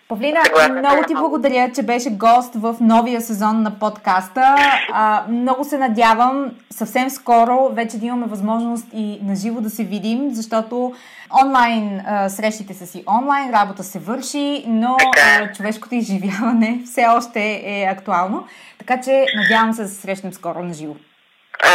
Павлина, 0.09 0.43
много 0.79 1.03
ти 1.07 1.15
благодаря, 1.15 1.71
че 1.75 1.83
беше 1.83 2.11
гост 2.11 2.55
в 2.55 2.77
новия 2.81 3.21
сезон 3.21 3.63
на 3.63 3.79
подкаста. 3.79 4.57
А, 4.93 5.25
много 5.29 5.65
се 5.65 5.79
надявам 5.79 6.51
съвсем 6.71 7.11
скоро 7.11 7.69
вече 7.73 7.99
да 7.99 8.07
имаме 8.07 8.27
възможност 8.27 8.87
и 8.95 9.19
на 9.23 9.37
живо 9.37 9.61
да 9.61 9.71
се 9.71 9.85
видим, 9.85 10.31
защото 10.31 10.95
онлайн 11.45 12.03
а, 12.07 12.29
срещите 12.29 12.75
са 12.75 12.87
си 12.87 13.05
онлайн, 13.21 13.53
работа 13.53 13.83
се 13.83 13.99
върши, 13.99 14.65
но 14.67 14.97
а, 15.17 15.53
човешкото 15.53 15.95
изживяване 15.95 16.81
все 16.93 17.07
още 17.07 17.63
е 17.65 17.89
актуално. 17.91 18.49
Така 18.79 19.01
че 19.01 19.27
надявам 19.37 19.73
се 19.73 19.83
да 19.83 19.89
се 19.89 20.01
срещнем 20.01 20.33
скоро 20.33 20.63
на 20.63 20.75
живо. 20.75 20.95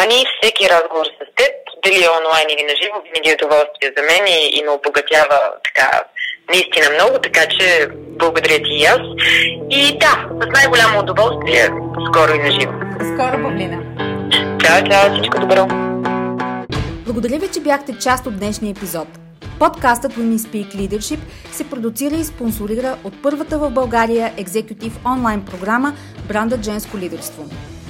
Ани, 0.03 0.23
всеки 0.41 0.69
разговор 0.69 1.05
с 1.05 1.35
теб, 1.35 1.53
дали 1.83 2.03
е 2.03 2.15
онлайн 2.19 2.47
или 2.49 2.63
на 2.63 2.75
живо, 2.83 3.01
винаги 3.03 3.29
е 3.29 3.37
удоволствие 3.39 3.93
за 3.97 4.03
мен 4.03 4.27
и, 4.27 4.57
и 4.57 4.63
ме 4.63 4.69
обогатява 4.69 5.39
така 5.63 6.03
наистина 6.49 6.87
много, 6.93 7.19
така 7.23 7.41
че 7.49 7.87
благодаря 8.19 8.57
ти 8.57 8.71
и 8.71 8.85
аз. 8.85 8.99
И 9.69 9.97
да, 9.99 10.29
с 10.41 10.47
най-голямо 10.53 10.99
удоволствие, 10.99 11.69
скоро 12.09 12.35
и 12.35 12.39
на 12.39 12.51
живо. 12.51 12.73
Скоро, 13.13 13.43
Павлина. 13.43 13.83
Чао, 14.59 14.83
чао, 14.89 15.13
всичко 15.13 15.39
добро. 15.39 15.67
Благодаря 17.05 17.39
ви, 17.39 17.47
че 17.53 17.59
бяхте 17.59 17.97
част 17.97 18.27
от 18.27 18.39
днешния 18.39 18.71
епизод. 18.71 19.07
Подкастът 19.59 20.13
Women 20.13 20.37
Speak 20.37 20.75
Leadership 20.75 21.19
се 21.51 21.69
продуцира 21.69 22.15
и 22.15 22.23
спонсорира 22.23 22.97
от 23.03 23.13
първата 23.23 23.57
в 23.57 23.69
България 23.69 24.33
екзекутив 24.37 24.99
онлайн 25.05 25.45
програма 25.45 25.93
Бранда 26.27 26.59
Женско 26.63 26.97
лидерство. 26.97 27.45